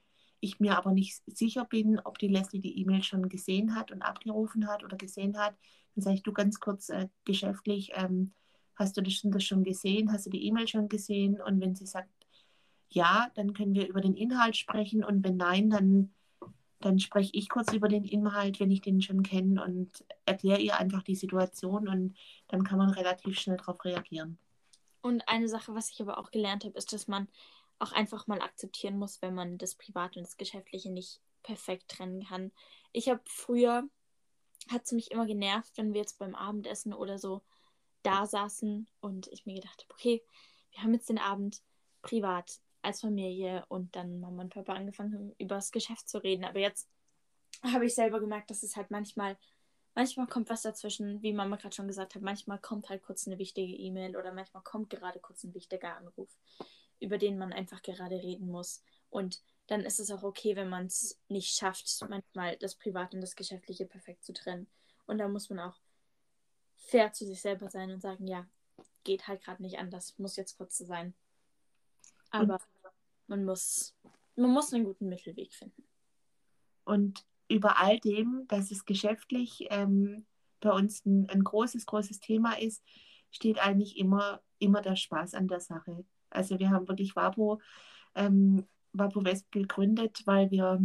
ich 0.46 0.60
mir 0.60 0.76
aber 0.76 0.92
nicht 0.92 1.22
sicher 1.26 1.64
bin, 1.64 2.00
ob 2.00 2.18
die 2.18 2.28
Leslie 2.28 2.60
die 2.60 2.78
E-Mail 2.80 3.02
schon 3.02 3.28
gesehen 3.28 3.74
hat 3.74 3.92
und 3.92 4.02
abgerufen 4.02 4.68
hat 4.68 4.84
oder 4.84 4.96
gesehen 4.96 5.36
hat, 5.38 5.54
dann 5.94 6.02
sage 6.02 6.16
ich 6.16 6.22
du 6.22 6.32
ganz 6.32 6.60
kurz 6.60 6.88
äh, 6.88 7.08
geschäftlich, 7.24 7.92
ähm, 7.94 8.32
hast 8.76 8.96
du 8.96 9.02
das, 9.02 9.20
das 9.22 9.44
schon 9.44 9.64
gesehen, 9.64 10.12
hast 10.12 10.26
du 10.26 10.30
die 10.30 10.46
E-Mail 10.46 10.68
schon 10.68 10.88
gesehen? 10.88 11.40
Und 11.40 11.60
wenn 11.60 11.74
sie 11.74 11.86
sagt 11.86 12.10
ja, 12.90 13.30
dann 13.34 13.52
können 13.52 13.74
wir 13.74 13.88
über 13.88 14.00
den 14.00 14.14
Inhalt 14.14 14.56
sprechen 14.56 15.04
und 15.04 15.24
wenn 15.24 15.36
nein, 15.36 15.70
dann, 15.70 16.14
dann 16.80 16.98
spreche 16.98 17.30
ich 17.34 17.48
kurz 17.48 17.72
über 17.72 17.88
den 17.88 18.04
Inhalt, 18.04 18.60
wenn 18.60 18.70
ich 18.70 18.80
den 18.80 19.00
schon 19.00 19.22
kenne 19.22 19.62
und 19.62 20.04
erkläre 20.24 20.60
ihr 20.60 20.78
einfach 20.78 21.02
die 21.02 21.14
Situation 21.14 21.88
und 21.88 22.16
dann 22.48 22.64
kann 22.64 22.78
man 22.78 22.90
relativ 22.90 23.38
schnell 23.38 23.56
darauf 23.56 23.84
reagieren. 23.84 24.38
Und 25.02 25.28
eine 25.28 25.48
Sache, 25.48 25.74
was 25.74 25.90
ich 25.90 26.00
aber 26.00 26.18
auch 26.18 26.30
gelernt 26.30 26.64
habe, 26.64 26.76
ist, 26.76 26.92
dass 26.92 27.06
man 27.06 27.28
auch 27.78 27.92
einfach 27.92 28.26
mal 28.26 28.40
akzeptieren 28.40 28.98
muss, 28.98 29.20
wenn 29.22 29.34
man 29.34 29.58
das 29.58 29.74
Private 29.74 30.18
und 30.18 30.26
das 30.26 30.36
Geschäftliche 30.36 30.90
nicht 30.90 31.20
perfekt 31.42 31.88
trennen 31.88 32.24
kann. 32.24 32.52
Ich 32.92 33.08
habe 33.08 33.20
früher, 33.26 33.88
hat 34.70 34.84
es 34.84 34.92
mich 34.92 35.10
immer 35.10 35.26
genervt, 35.26 35.72
wenn 35.76 35.92
wir 35.92 36.00
jetzt 36.00 36.18
beim 36.18 36.34
Abendessen 36.34 36.92
oder 36.92 37.18
so 37.18 37.42
da 38.02 38.26
saßen 38.26 38.88
und 39.00 39.26
ich 39.28 39.46
mir 39.46 39.54
gedacht 39.54 39.82
habe, 39.82 39.94
okay, 39.94 40.22
wir 40.72 40.82
haben 40.82 40.94
jetzt 40.94 41.08
den 41.08 41.18
Abend 41.18 41.62
privat 42.02 42.60
als 42.82 43.00
Familie 43.00 43.64
und 43.68 43.96
dann 43.96 44.20
Mama 44.20 44.42
und 44.42 44.54
Papa 44.54 44.74
angefangen 44.74 45.34
über 45.38 45.56
das 45.56 45.72
Geschäft 45.72 46.08
zu 46.08 46.18
reden. 46.18 46.44
Aber 46.44 46.60
jetzt 46.60 46.88
habe 47.62 47.86
ich 47.86 47.94
selber 47.94 48.20
gemerkt, 48.20 48.50
dass 48.50 48.62
es 48.62 48.76
halt 48.76 48.90
manchmal 48.90 49.36
manchmal 49.96 50.26
kommt 50.26 50.50
was 50.50 50.62
dazwischen, 50.62 51.22
wie 51.22 51.32
Mama 51.32 51.56
gerade 51.56 51.74
schon 51.74 51.88
gesagt 51.88 52.14
hat, 52.14 52.22
manchmal 52.22 52.60
kommt 52.60 52.88
halt 52.90 53.02
kurz 53.02 53.26
eine 53.26 53.38
wichtige 53.38 53.74
E-Mail 53.74 54.16
oder 54.16 54.32
manchmal 54.32 54.62
kommt 54.62 54.90
gerade 54.90 55.18
kurz 55.18 55.42
ein 55.42 55.54
wichtiger 55.54 55.96
Anruf, 55.96 56.28
über 57.00 57.18
den 57.18 57.38
man 57.38 57.52
einfach 57.52 57.82
gerade 57.82 58.16
reden 58.16 58.50
muss. 58.50 58.82
Und 59.10 59.42
dann 59.66 59.82
ist 59.82 60.00
es 60.00 60.10
auch 60.10 60.22
okay, 60.22 60.56
wenn 60.56 60.68
man 60.68 60.86
es 60.86 61.18
nicht 61.28 61.54
schafft, 61.54 61.88
manchmal 62.08 62.56
das 62.56 62.76
Private 62.76 63.16
und 63.16 63.20
das 63.20 63.36
Geschäftliche 63.36 63.86
perfekt 63.86 64.24
zu 64.24 64.32
trennen. 64.32 64.66
Und 65.06 65.18
da 65.18 65.28
muss 65.28 65.50
man 65.50 65.60
auch 65.60 65.76
fair 66.76 67.12
zu 67.12 67.26
sich 67.26 67.40
selber 67.40 67.68
sein 67.70 67.90
und 67.90 68.00
sagen, 68.00 68.26
ja, 68.26 68.46
geht 69.04 69.26
halt 69.28 69.42
gerade 69.42 69.62
nicht 69.62 69.78
anders, 69.78 70.18
muss 70.18 70.36
jetzt 70.36 70.56
kurz 70.56 70.78
so 70.78 70.84
sein. 70.84 71.14
Aber 72.30 72.54
und 72.54 72.60
man 73.28 73.44
muss, 73.44 73.94
man 74.36 74.50
muss 74.50 74.72
einen 74.72 74.84
guten 74.84 75.08
Mittelweg 75.08 75.52
finden. 75.52 75.84
Und 76.84 77.24
über 77.48 77.78
all 77.78 77.98
dem, 78.00 78.44
dass 78.48 78.70
es 78.70 78.84
geschäftlich 78.84 79.66
ähm, 79.70 80.26
bei 80.60 80.70
uns 80.70 81.04
ein, 81.04 81.28
ein, 81.30 81.44
großes, 81.44 81.86
großes 81.86 82.20
Thema 82.20 82.58
ist, 82.58 82.82
steht 83.30 83.58
eigentlich 83.58 83.96
immer, 83.96 84.42
immer 84.58 84.82
der 84.82 84.96
Spaß 84.96 85.34
an 85.34 85.48
der 85.48 85.60
Sache. 85.60 86.04
Also 86.30 86.58
wir 86.58 86.70
haben 86.70 86.88
wirklich 86.88 87.16
Wapo, 87.16 87.60
ähm, 88.14 88.64
Wapo 88.92 89.24
West 89.24 89.50
gegründet, 89.52 90.22
weil 90.24 90.50
wir, 90.50 90.80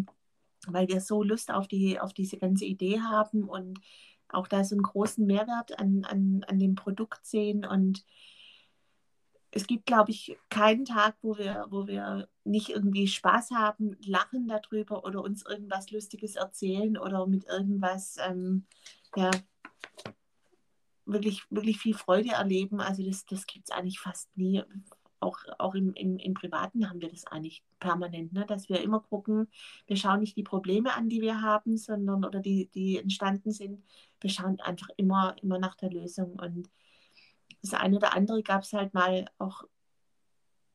weil 0.68 0.88
wir 0.88 1.02
so 1.02 1.24
Lust 1.24 1.52
auf, 1.52 1.68
die, 1.68 2.00
auf 2.00 2.14
diese 2.14 2.38
ganze 2.38 2.66
Idee 2.66 3.00
haben 3.02 3.44
und 3.44 3.80
auch 4.30 4.48
da 4.48 4.64
so 4.64 4.76
einen 4.76 4.84
großen 4.84 5.26
Mehrwert 5.26 5.78
an, 5.80 6.06
an, 6.06 6.46
an 6.48 6.60
dem 6.60 6.76
Produkt 6.76 7.26
sehen 7.26 7.66
und 7.66 8.06
es 9.52 9.68
gibt, 9.68 9.86
glaube 9.86 10.12
ich, 10.12 10.38
keinen 10.50 10.86
Tag, 10.86 11.18
wo 11.22 11.38
wir, 11.38 11.68
wo 11.70 11.86
wir 11.86 12.30
nicht 12.46 12.70
irgendwie 12.70 13.08
Spaß 13.08 13.52
haben, 13.52 13.98
lachen 14.06 14.48
darüber 14.48 15.04
oder 15.04 15.22
uns 15.22 15.46
irgendwas 15.46 15.92
Lustiges 15.92 16.36
erzählen 16.36 16.98
oder 16.98 17.28
mit 17.28 17.46
irgendwas 17.46 18.16
ähm, 18.26 18.66
ja, 19.16 19.30
wirklich, 21.06 21.44
wirklich 21.50 21.80
viel 21.80 21.96
Freude 21.96 22.30
erleben. 22.30 22.80
Also 22.80 23.04
das, 23.04 23.26
das 23.26 23.46
gibt 23.46 23.70
es 23.70 23.76
eigentlich 23.76 24.00
fast 24.00 24.36
nie. 24.38 24.64
Auch, 25.22 25.38
auch 25.60 25.76
im, 25.76 25.94
im, 25.94 26.18
im 26.18 26.34
Privaten 26.34 26.90
haben 26.90 27.00
wir 27.00 27.10
das 27.10 27.26
eigentlich 27.28 27.64
permanent, 27.80 28.34
ne? 28.34 28.46
dass 28.46 28.70
wir 28.70 28.82
immer 28.82 29.00
gucken, 29.00 29.48
wir 29.86 29.96
schauen 29.96 30.20
nicht 30.20 30.36
die 30.36 30.44
Probleme 30.44 30.94
an, 30.94 31.10
die 31.10 31.22
wir 31.22 31.42
haben, 31.42 31.78
sondern 31.78 32.26
oder 32.26 32.40
die, 32.40 32.70
die 32.74 32.98
entstanden 32.98 33.52
sind. 33.52 33.84
Wir 34.20 34.32
schauen 34.32 34.60
einfach 34.60 34.90
immer, 34.98 35.36
immer 35.42 35.60
nach 35.60 35.76
der 35.76 35.92
Lösung. 35.92 36.40
Und 36.40 36.70
das 37.62 37.74
eine 37.76 37.98
oder 37.98 38.16
andere 38.16 38.42
gab 38.42 38.64
es 38.64 38.74
halt 38.74 38.94
mal 38.94 39.26
auch, 39.38 39.64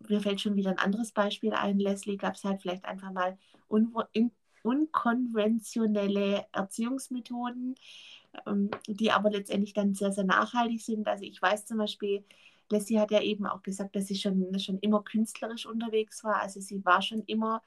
mir 0.09 0.21
fällt 0.21 0.41
schon 0.41 0.57
wieder 0.57 0.71
ein 0.71 0.79
anderes 0.79 1.13
Beispiel 1.13 1.53
ein, 1.53 1.79
Leslie, 1.81 2.17
gab 2.17 2.35
es 2.35 2.45
halt 2.45 2.63
vielleicht 2.63 2.85
einfach 2.85 3.13
mal 3.13 3.37
un 3.69 3.93
unkonventionelle 4.63 6.45
Erziehungsmethoden, 6.53 7.77
ähm, 8.47 8.71
die 8.89 9.13
aber 9.13 9.31
letztendlich 9.31 9.73
dann 9.73 9.95
sehr, 9.95 10.13
sehr 10.13 10.25
nachhaltig 10.25 10.83
sind. 10.83 11.07
Also 11.07 11.25
ich 11.25 11.41
weiß 11.41 11.67
zum 11.67 11.79
Beispiel, 11.79 12.25
Leslie 12.71 12.99
hat 12.99 13.11
ja 13.11 13.21
eben 13.21 13.47
auch 13.47 13.63
gesagt, 13.63 13.97
dass 13.97 14.07
sie 14.07 14.17
schon, 14.17 14.59
schon 14.59 14.79
immer 14.81 15.03
künstlerisch 15.03 15.67
unterwegs 15.67 16.25
war. 16.25 16.41
Also 16.41 16.61
sie 16.61 16.85
war 16.85 17.03
schon 17.03 17.23
immer, 17.25 17.63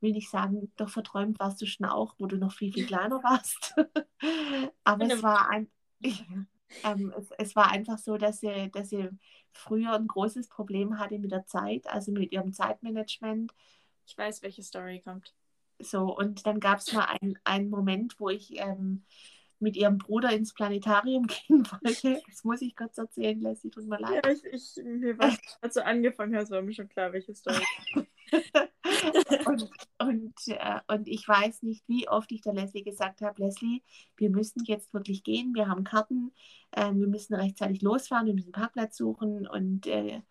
will 0.00 0.12
nicht 0.12 0.30
sagen, 0.30 0.72
doch 0.76 0.88
verträumt 0.88 1.38
warst 1.38 1.60
du 1.62 1.66
schon 1.66 1.86
auch, 1.86 2.14
wo 2.18 2.26
du 2.26 2.36
noch 2.36 2.52
viel, 2.52 2.72
viel 2.72 2.86
kleiner 2.86 3.22
warst. 3.22 3.74
aber 4.84 5.06
es 5.06 5.22
war 5.22 5.48
ein, 5.50 5.70
ähm, 6.84 7.12
es, 7.16 7.30
es, 7.38 7.56
war 7.56 7.70
einfach 7.70 7.98
so, 7.98 8.16
dass 8.16 8.40
sie, 8.40 8.70
dass 8.72 8.90
sie 8.90 9.08
früher 9.52 9.92
ein 9.92 10.06
großes 10.06 10.48
Problem 10.48 10.98
hatte 10.98 11.18
mit 11.18 11.32
der 11.32 11.46
Zeit, 11.46 11.86
also 11.88 12.12
mit 12.12 12.32
ihrem 12.32 12.52
Zeitmanagement. 12.52 13.52
Ich 14.06 14.16
weiß, 14.16 14.42
welche 14.42 14.62
Story 14.62 15.00
kommt. 15.00 15.34
So, 15.78 16.16
und 16.16 16.46
dann 16.46 16.60
gab 16.60 16.78
es 16.78 16.92
mal 16.92 17.06
ein, 17.20 17.38
einen 17.44 17.70
Moment, 17.70 18.18
wo 18.18 18.28
ich 18.28 18.58
ähm, 18.58 19.04
mit 19.60 19.76
ihrem 19.76 19.98
Bruder 19.98 20.30
ins 20.30 20.52
Planetarium 20.52 21.26
gehen 21.48 21.66
wollte. 21.70 22.22
Das 22.28 22.44
muss 22.44 22.62
ich 22.62 22.74
kurz 22.74 22.98
erzählen, 22.98 23.40
Leslie, 23.40 23.70
tut 23.70 23.86
mir 23.86 23.98
leid. 23.98 24.24
Ja, 24.24 24.32
ich, 24.32 24.44
ich, 24.44 24.84
mir 24.84 25.18
war, 25.18 25.30
als 25.60 25.74
du 25.74 25.84
angefangen 25.84 26.34
hast, 26.36 26.50
war 26.50 26.62
mir 26.62 26.72
schon 26.72 26.88
klar, 26.88 27.12
welche 27.12 27.34
Story. 27.34 27.62
und, 29.46 29.70
und, 29.98 30.34
äh, 30.48 30.80
und 30.88 31.08
ich 31.08 31.26
weiß 31.26 31.62
nicht, 31.62 31.86
wie 31.88 32.08
oft 32.08 32.32
ich 32.32 32.40
der 32.40 32.54
Leslie 32.54 32.82
gesagt 32.82 33.20
habe, 33.20 33.42
Leslie, 33.42 33.82
wir 34.16 34.30
müssen 34.30 34.64
jetzt 34.64 34.94
wirklich 34.94 35.22
gehen, 35.22 35.54
wir 35.54 35.68
haben 35.68 35.84
Karten, 35.84 36.32
äh, 36.72 36.92
wir 36.92 37.06
müssen 37.06 37.34
rechtzeitig 37.34 37.82
losfahren, 37.82 38.26
wir 38.26 38.34
müssen 38.34 38.54
einen 38.54 38.62
Parkplatz 38.62 38.96
suchen 38.96 39.46
und 39.46 39.86
äh, 39.86 40.22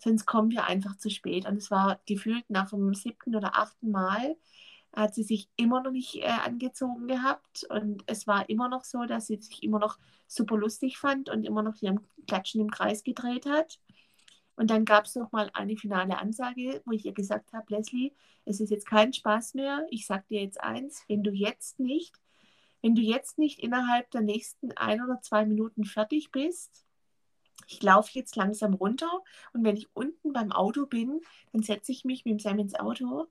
sonst 0.00 0.26
kommen 0.26 0.50
wir 0.50 0.64
einfach 0.64 0.96
zu 0.96 1.10
spät. 1.10 1.46
Und 1.46 1.56
es 1.56 1.70
war 1.70 2.00
gefühlt 2.06 2.48
nach 2.48 2.70
dem 2.70 2.94
siebten 2.94 3.34
oder 3.34 3.56
achten 3.56 3.90
Mal, 3.90 4.36
hat 4.94 5.14
sie 5.14 5.22
sich 5.22 5.48
immer 5.56 5.82
noch 5.82 5.90
nicht 5.90 6.16
äh, 6.16 6.26
angezogen 6.26 7.08
gehabt 7.08 7.64
und 7.70 8.02
es 8.06 8.26
war 8.26 8.48
immer 8.48 8.68
noch 8.68 8.84
so, 8.84 9.04
dass 9.04 9.26
sie 9.26 9.40
sich 9.40 9.62
immer 9.62 9.78
noch 9.78 9.98
super 10.26 10.56
lustig 10.56 10.98
fand 10.98 11.28
und 11.28 11.44
immer 11.44 11.62
noch 11.62 11.80
ihrem 11.82 12.00
Klatschen 12.26 12.60
im 12.60 12.70
Kreis 12.70 13.02
gedreht 13.02 13.46
hat. 13.46 13.80
Und 14.56 14.70
dann 14.70 14.84
gab 14.84 15.06
es 15.06 15.16
noch 15.16 15.32
mal 15.32 15.50
eine 15.52 15.76
finale 15.76 16.18
Ansage, 16.18 16.80
wo 16.84 16.92
ich 16.92 17.04
ihr 17.04 17.12
gesagt 17.12 17.52
habe, 17.52 17.74
Leslie, 17.74 18.12
es 18.44 18.60
ist 18.60 18.70
jetzt 18.70 18.86
kein 18.86 19.12
Spaß 19.12 19.54
mehr. 19.54 19.84
Ich 19.90 20.06
sage 20.06 20.24
dir 20.30 20.42
jetzt 20.42 20.60
eins, 20.60 21.02
wenn 21.08 21.24
du 21.24 21.32
jetzt 21.32 21.80
nicht, 21.80 22.20
wenn 22.80 22.94
du 22.94 23.02
jetzt 23.02 23.38
nicht 23.38 23.58
innerhalb 23.60 24.10
der 24.12 24.20
nächsten 24.20 24.72
ein 24.72 25.02
oder 25.02 25.20
zwei 25.22 25.44
Minuten 25.44 25.84
fertig 25.84 26.30
bist, 26.30 26.84
ich 27.66 27.82
laufe 27.82 28.10
jetzt 28.12 28.36
langsam 28.36 28.74
runter 28.74 29.10
und 29.52 29.64
wenn 29.64 29.76
ich 29.76 29.88
unten 29.94 30.32
beim 30.32 30.52
Auto 30.52 30.86
bin, 30.86 31.20
dann 31.52 31.62
setze 31.62 31.92
ich 31.92 32.04
mich 32.04 32.24
mit 32.24 32.32
dem 32.32 32.38
Sam 32.38 32.58
ins 32.58 32.74
Auto 32.74 33.26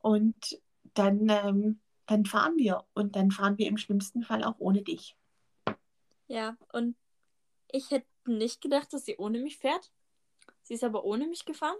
und 0.00 0.60
dann, 0.94 1.28
ähm, 1.28 1.80
dann 2.06 2.24
fahren 2.24 2.56
wir. 2.56 2.84
Und 2.94 3.16
dann 3.16 3.30
fahren 3.30 3.58
wir 3.58 3.66
im 3.66 3.76
schlimmsten 3.76 4.22
Fall 4.22 4.44
auch 4.44 4.56
ohne 4.58 4.82
dich. 4.82 5.16
Ja, 6.28 6.56
und 6.72 6.96
ich 7.72 7.90
hätte 7.90 8.06
nicht 8.26 8.60
gedacht, 8.60 8.92
dass 8.92 9.04
sie 9.04 9.16
ohne 9.16 9.38
mich 9.40 9.58
fährt. 9.58 9.90
Sie 10.62 10.74
ist 10.74 10.84
aber 10.84 11.04
ohne 11.04 11.26
mich 11.26 11.44
gefahren. 11.44 11.76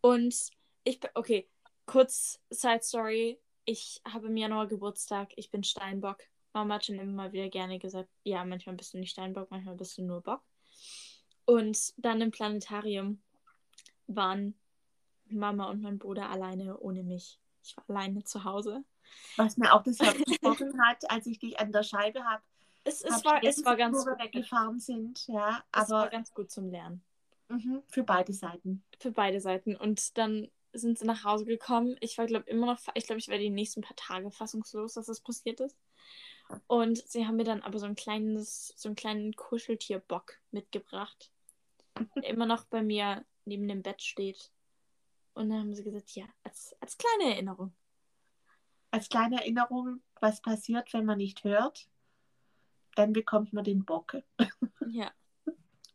Und 0.00 0.50
ich 0.84 1.00
okay, 1.14 1.48
kurz 1.86 2.40
Side 2.50 2.82
Story. 2.82 3.38
Ich 3.64 4.00
habe 4.04 4.28
im 4.28 4.36
Januar 4.36 4.66
Geburtstag. 4.66 5.32
Ich 5.36 5.50
bin 5.50 5.64
Steinbock. 5.64 6.18
Mama 6.52 6.74
hat 6.74 6.86
schon 6.86 6.98
immer 6.98 7.32
wieder 7.32 7.48
gerne 7.48 7.78
gesagt, 7.78 8.08
ja, 8.24 8.44
manchmal 8.44 8.76
bist 8.76 8.94
du 8.94 8.98
nicht 8.98 9.10
Steinbock, 9.10 9.50
manchmal 9.50 9.76
bist 9.76 9.98
du 9.98 10.02
nur 10.02 10.22
Bock. 10.22 10.42
Und 11.44 11.92
dann 11.96 12.20
im 12.20 12.30
Planetarium 12.30 13.20
waren 14.06 14.54
Mama 15.26 15.70
und 15.70 15.82
mein 15.82 15.98
Bruder 15.98 16.30
alleine 16.30 16.78
ohne 16.78 17.02
mich. 17.02 17.38
Ich 17.68 17.76
war 17.76 17.84
alleine 17.88 18.24
zu 18.24 18.44
Hause. 18.44 18.84
Was 19.36 19.56
mir 19.56 19.72
auch 19.72 19.82
das 19.82 19.98
Herz 19.98 20.18
gebrochen 20.18 20.80
hat, 20.86 21.10
als 21.10 21.26
ich 21.26 21.38
dich 21.38 21.58
an 21.58 21.72
der 21.72 21.82
Scheibe 21.82 22.24
habe. 22.24 22.42
Es, 22.84 23.02
es, 23.02 23.24
war, 23.24 23.42
es 23.42 23.64
war 23.64 23.76
ganz 23.76 24.04
gut. 24.04 24.18
weggefahren 24.18 24.80
sind, 24.80 25.26
ja. 25.28 25.62
Aber 25.72 25.82
es 25.82 25.90
war 25.90 26.08
ganz 26.08 26.32
gut 26.32 26.50
zum 26.50 26.70
Lernen. 26.70 27.02
Mhm, 27.48 27.82
für 27.88 28.02
beide 28.02 28.32
Seiten. 28.32 28.82
Für 28.98 29.12
beide 29.12 29.40
Seiten. 29.40 29.76
Und 29.76 30.16
dann 30.18 30.48
sind 30.72 30.98
sie 30.98 31.06
nach 31.06 31.24
Hause 31.24 31.44
gekommen. 31.44 31.96
Ich 32.00 32.16
war, 32.18 32.26
glaube 32.26 32.48
immer 32.48 32.66
noch, 32.66 32.78
ich 32.94 33.04
glaube, 33.04 33.18
ich 33.18 33.28
war 33.28 33.38
die 33.38 33.50
nächsten 33.50 33.80
paar 33.80 33.96
Tage 33.96 34.30
fassungslos, 34.30 34.94
dass 34.94 35.06
das 35.06 35.20
passiert 35.20 35.60
ist. 35.60 35.76
Und 36.66 36.98
sie 37.06 37.26
haben 37.26 37.36
mir 37.36 37.44
dann 37.44 37.62
aber 37.62 37.78
so 37.78 37.86
ein 37.86 37.94
kleines, 37.94 38.72
so 38.76 38.88
einen 38.88 38.96
kleinen 38.96 39.34
Kuscheltierbock 39.34 40.38
mitgebracht. 40.50 41.30
der 42.16 42.24
immer 42.30 42.46
noch 42.46 42.64
bei 42.64 42.82
mir 42.82 43.24
neben 43.44 43.68
dem 43.68 43.82
Bett 43.82 44.02
steht. 44.02 44.50
Und 45.38 45.50
dann 45.50 45.60
haben 45.60 45.74
sie 45.74 45.84
gesagt, 45.84 46.10
ja, 46.16 46.24
als, 46.42 46.74
als 46.80 46.98
kleine 46.98 47.32
Erinnerung. 47.32 47.72
Als 48.90 49.08
kleine 49.08 49.36
Erinnerung, 49.36 50.02
was 50.20 50.40
passiert, 50.42 50.92
wenn 50.92 51.04
man 51.04 51.18
nicht 51.18 51.44
hört, 51.44 51.88
dann 52.96 53.12
bekommt 53.12 53.52
man 53.52 53.62
den 53.64 53.84
Bock. 53.84 54.16
Ja. 54.90 55.12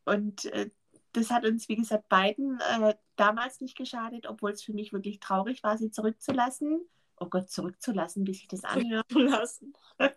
Und 0.06 0.46
äh, 0.46 0.70
das 1.14 1.32
hat 1.32 1.46
uns, 1.46 1.68
wie 1.68 1.76
gesagt, 1.76 2.08
beiden 2.08 2.60
äh, 2.60 2.96
damals 3.16 3.60
nicht 3.60 3.76
geschadet, 3.76 4.28
obwohl 4.28 4.52
es 4.52 4.62
für 4.64 4.72
mich 4.72 4.94
wirklich 4.94 5.20
traurig 5.20 5.64
war, 5.64 5.78
sie 5.80 5.90
zurückzulassen. 5.90 6.80
Oh 7.18 7.26
Gott, 7.26 7.50
zurückzulassen, 7.50 8.24
bis 8.24 8.42
ich 8.42 8.48
das 8.48 8.64
anhöre. 8.64 9.06
Zurückzulassen. 9.08 9.74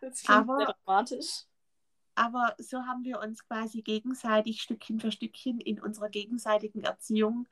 Das 0.00 0.22
klingt 0.22 0.40
Aber- 0.40 0.58
sehr 0.58 0.74
dramatisch. 0.84 1.44
Aber 2.14 2.54
so 2.58 2.78
haben 2.82 3.04
wir 3.04 3.20
uns 3.20 3.44
quasi 3.46 3.82
gegenseitig 3.82 4.60
Stückchen 4.60 5.00
für 5.00 5.12
Stückchen 5.12 5.60
in 5.60 5.80
unserer 5.80 6.10
gegenseitigen 6.10 6.82
Erziehung 6.82 7.46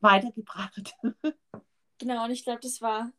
weitergebracht. 0.00 0.94
Genau, 1.98 2.24
und 2.24 2.30
ich 2.30 2.44
glaube, 2.44 2.60
das 2.62 2.80
war 2.80 3.12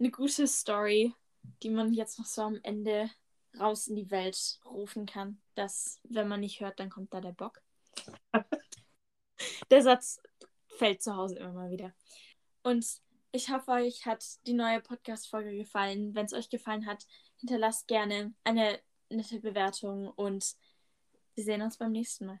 eine 0.00 0.10
gute 0.10 0.46
Story, 0.48 1.14
die 1.62 1.70
man 1.70 1.94
jetzt 1.94 2.18
noch 2.18 2.26
so 2.26 2.42
am 2.42 2.58
Ende 2.62 3.08
raus 3.58 3.86
in 3.86 3.94
die 3.94 4.10
Welt 4.10 4.58
rufen 4.64 5.06
kann. 5.06 5.40
Dass, 5.54 6.00
wenn 6.02 6.28
man 6.28 6.40
nicht 6.40 6.60
hört, 6.60 6.80
dann 6.80 6.90
kommt 6.90 7.14
da 7.14 7.20
der 7.20 7.32
Bock. 7.32 7.62
der 9.70 9.82
Satz 9.82 10.20
fällt 10.66 11.02
zu 11.02 11.14
Hause 11.14 11.36
immer 11.36 11.52
mal 11.52 11.70
wieder. 11.70 11.94
Und 12.62 12.84
ich 13.30 13.50
hoffe, 13.50 13.70
euch 13.70 14.06
hat 14.06 14.24
die 14.46 14.52
neue 14.52 14.80
Podcast-Folge 14.80 15.56
gefallen. 15.56 16.14
Wenn 16.14 16.26
es 16.26 16.32
euch 16.32 16.50
gefallen 16.50 16.86
hat, 16.86 17.06
hinterlasst 17.36 17.86
gerne 17.86 18.34
eine 18.44 18.80
nette 19.10 19.40
Bewertung 19.40 20.08
und 20.08 20.56
wir 21.34 21.44
sehen 21.44 21.62
uns 21.62 21.76
beim 21.76 21.92
nächsten 21.92 22.26
Mal. 22.26 22.40